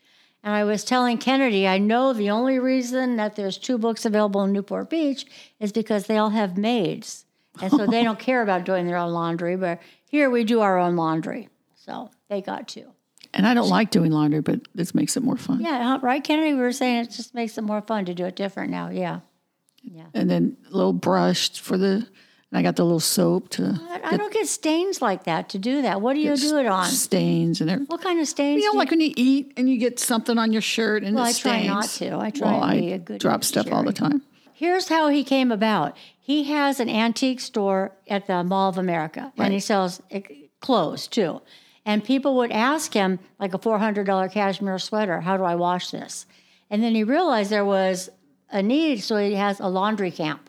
And 0.45 0.55
I 0.55 0.63
was 0.65 0.85
telling 0.85 1.19
Kennedy, 1.19 1.67
I 1.67 1.79
know 1.79 2.13
the 2.13 2.31
only 2.31 2.59
reason 2.61 3.17
that 3.17 3.35
there's 3.35 3.59
two 3.59 3.77
books 3.77 4.05
available 4.05 4.43
in 4.45 4.53
Newport 4.53 4.89
Beach 4.89 5.27
is 5.59 5.73
because 5.73 6.07
they 6.07 6.17
all 6.17 6.31
have 6.31 6.57
maids. 6.57 7.25
And 7.61 7.73
so 7.73 7.87
they 7.87 8.05
don't 8.05 8.19
care 8.29 8.41
about 8.43 8.65
doing 8.65 8.87
their 8.87 8.97
own 8.97 9.13
laundry, 9.13 9.57
but 9.57 9.81
here 10.05 10.31
we 10.31 10.45
do 10.45 10.61
our 10.61 10.79
own 10.79 10.95
laundry. 10.95 11.49
So 11.75 12.11
they 12.29 12.41
got 12.41 12.69
two. 12.69 12.93
and 13.35 13.47
I 13.49 13.55
don't 13.55 13.69
like 13.69 13.91
doing 13.91 14.13
laundry, 14.13 14.41
but 14.41 14.61
this 14.75 14.95
makes 14.95 15.17
it 15.17 15.23
more 15.25 15.37
fun. 15.37 15.61
Yeah, 15.61 15.99
right, 16.03 16.23
Kennedy? 16.23 16.55
We 16.55 16.61
were 16.61 16.73
saying 16.73 16.99
it 17.05 17.11
just 17.11 17.35
makes 17.35 17.59
it 17.59 17.63
more 17.63 17.83
fun 17.83 18.05
to 18.05 18.15
do 18.15 18.25
it 18.25 18.37
different 18.37 18.71
now. 18.71 18.91
Yeah. 18.91 19.21
And 20.15 20.31
then 20.31 20.57
a 20.71 20.77
little 20.77 20.93
brush 20.93 21.61
for 21.61 21.79
the, 21.79 22.07
and 22.51 22.59
I 22.59 22.63
got 22.63 22.77
the 22.77 22.85
little 22.85 23.01
soap 23.01 23.51
to 23.51 23.79
I, 23.91 24.01
I 24.15 24.17
don't 24.17 24.33
get 24.33 24.49
stains 24.49 25.03
like 25.03 25.25
that 25.25 25.51
to 25.51 25.59
do 25.59 25.83
that. 25.83 26.01
What 26.01 26.15
do 26.15 26.21
you 26.21 26.37
do 26.37 26.59
it 26.59 26.67
on? 26.67 26.87
stains 26.87 27.61
and 27.61 27.69
everything. 27.71 27.87
What 27.89 28.03
kind 28.03 28.21
of 28.21 28.29
stains? 28.29 28.63
You 28.63 28.71
do 28.71 28.75
know, 28.75 28.79
like 28.79 28.91
when 28.91 29.01
you 29.01 29.13
eat 29.17 29.53
and 29.57 29.69
you 29.69 29.79
get 29.79 29.99
something 29.99 30.39
on 30.39 30.53
your 30.53 30.63
shirt 30.63 31.03
and 31.05 31.15
Well, 31.15 31.25
it 31.25 31.29
I 31.29 31.33
try 31.33 31.67
not 31.67 31.85
to. 31.85 32.19
I 32.19 32.31
try 32.31 32.51
well, 32.51 32.63
I 32.63 32.81
be 32.81 32.93
a 32.93 32.99
good 32.99 33.21
drop 33.21 33.45
stuff 33.45 33.71
all 33.71 33.83
the 33.83 33.93
time. 33.93 34.23
Here's 34.53 34.89
how 34.89 35.09
he 35.09 35.23
came 35.23 35.53
about. 35.53 35.97
He 36.19 36.45
has 36.45 36.81
an 36.81 36.89
antique 36.89 37.41
store 37.41 37.93
at 38.09 38.27
the 38.27 38.43
Mall 38.43 38.69
of 38.69 38.77
America, 38.77 39.33
and 39.37 39.53
he 39.53 39.61
sells 39.61 40.03
eh, 40.11 40.23
clothes 40.61 41.07
too. 41.07 41.41
And 41.87 42.05
people 42.05 42.37
would 42.37 42.51
ask 42.51 42.93
him, 42.93 43.19
like 43.39 43.55
a 43.55 43.59
$400 43.59 44.31
cashmere 44.33 44.79
sweater, 44.79 45.21
how 45.23 45.37
do 45.39 45.45
I 45.45 45.55
wash 45.55 45.91
this? 45.91 46.27
And 46.71 46.83
then 46.83 46.95
he 46.95 47.03
realized 47.05 47.51
there 47.51 47.65
was 47.65 48.11
a 48.51 48.63
need, 48.63 49.03
so 49.03 49.17
he 49.17 49.35
has 49.35 49.61
a 49.61 49.69
laundry 49.69 50.11
camp. 50.11 50.49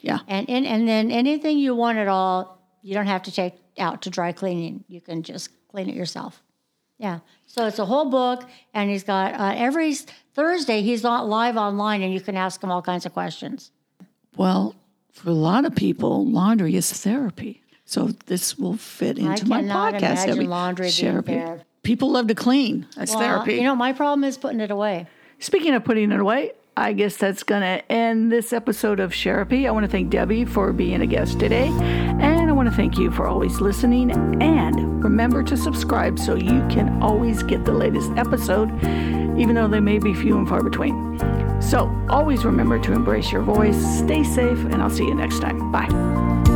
Yeah. 0.00 0.20
And, 0.28 0.48
and, 0.48 0.66
and 0.66 0.88
then 0.88 1.10
anything 1.10 1.58
you 1.58 1.74
want 1.74 1.98
at 1.98 2.08
all, 2.08 2.58
you 2.82 2.94
don't 2.94 3.06
have 3.06 3.22
to 3.24 3.32
take 3.32 3.54
out 3.78 4.02
to 4.02 4.10
dry 4.10 4.32
cleaning. 4.32 4.84
You 4.88 5.00
can 5.00 5.22
just 5.22 5.50
clean 5.68 5.88
it 5.88 5.94
yourself. 5.94 6.42
Yeah. 6.98 7.20
So 7.46 7.66
it's 7.66 7.78
a 7.78 7.86
whole 7.86 8.10
book, 8.10 8.48
and 8.74 8.90
he's 8.90 9.04
got 9.04 9.34
uh, 9.34 9.54
every 9.56 9.94
Thursday 10.34 10.82
he's 10.82 11.04
on 11.04 11.28
live 11.28 11.56
online, 11.56 12.02
and 12.02 12.12
you 12.12 12.20
can 12.20 12.36
ask 12.36 12.62
him 12.62 12.70
all 12.70 12.82
kinds 12.82 13.06
of 13.06 13.12
questions. 13.12 13.70
Well, 14.36 14.74
for 15.12 15.30
a 15.30 15.34
lot 15.34 15.64
of 15.64 15.74
people, 15.74 16.26
laundry 16.26 16.76
is 16.76 16.92
therapy. 16.92 17.62
So 17.84 18.10
this 18.26 18.56
will 18.56 18.76
fit 18.76 19.18
into 19.18 19.48
my 19.48 19.62
podcast. 19.62 20.26
imagine 20.26 20.48
laundry 20.48 20.90
therapy. 20.90 21.42
People 21.82 22.12
love 22.12 22.28
to 22.28 22.34
clean. 22.34 22.86
That's 22.94 23.12
Well, 23.12 23.20
therapy. 23.20 23.54
You 23.54 23.64
know, 23.64 23.74
my 23.74 23.92
problem 23.92 24.22
is 24.22 24.38
putting 24.38 24.60
it 24.60 24.70
away. 24.70 25.08
Speaking 25.40 25.74
of 25.74 25.84
putting 25.84 26.12
it 26.12 26.20
away, 26.20 26.52
I 26.76 26.92
guess 26.92 27.16
that's 27.16 27.42
going 27.42 27.62
to 27.62 27.92
end 27.92 28.30
this 28.32 28.52
episode 28.52 29.00
of 29.00 29.14
Sherapy. 29.14 29.68
I 29.68 29.70
want 29.70 29.84
to 29.84 29.90
thank 29.90 30.10
Debbie 30.10 30.44
for 30.44 30.72
being 30.72 31.00
a 31.00 31.06
guest 31.06 31.38
today. 31.38 31.68
And 31.68 32.48
I 32.48 32.52
want 32.52 32.68
to 32.68 32.74
thank 32.74 32.96
you 32.96 33.10
for 33.10 33.26
always 33.26 33.60
listening. 33.60 34.10
And 34.42 35.02
remember 35.02 35.42
to 35.42 35.56
subscribe 35.56 36.18
so 36.18 36.34
you 36.34 36.66
can 36.68 37.02
always 37.02 37.42
get 37.42 37.64
the 37.64 37.72
latest 37.72 38.10
episode, 38.16 38.70
even 39.38 39.54
though 39.54 39.68
they 39.68 39.80
may 39.80 39.98
be 39.98 40.14
few 40.14 40.38
and 40.38 40.48
far 40.48 40.62
between. 40.62 41.18
So 41.60 41.94
always 42.08 42.44
remember 42.44 42.78
to 42.78 42.92
embrace 42.92 43.30
your 43.30 43.42
voice, 43.42 43.76
stay 43.98 44.24
safe, 44.24 44.58
and 44.58 44.76
I'll 44.76 44.90
see 44.90 45.04
you 45.04 45.14
next 45.14 45.40
time. 45.40 45.70
Bye. 45.70 46.49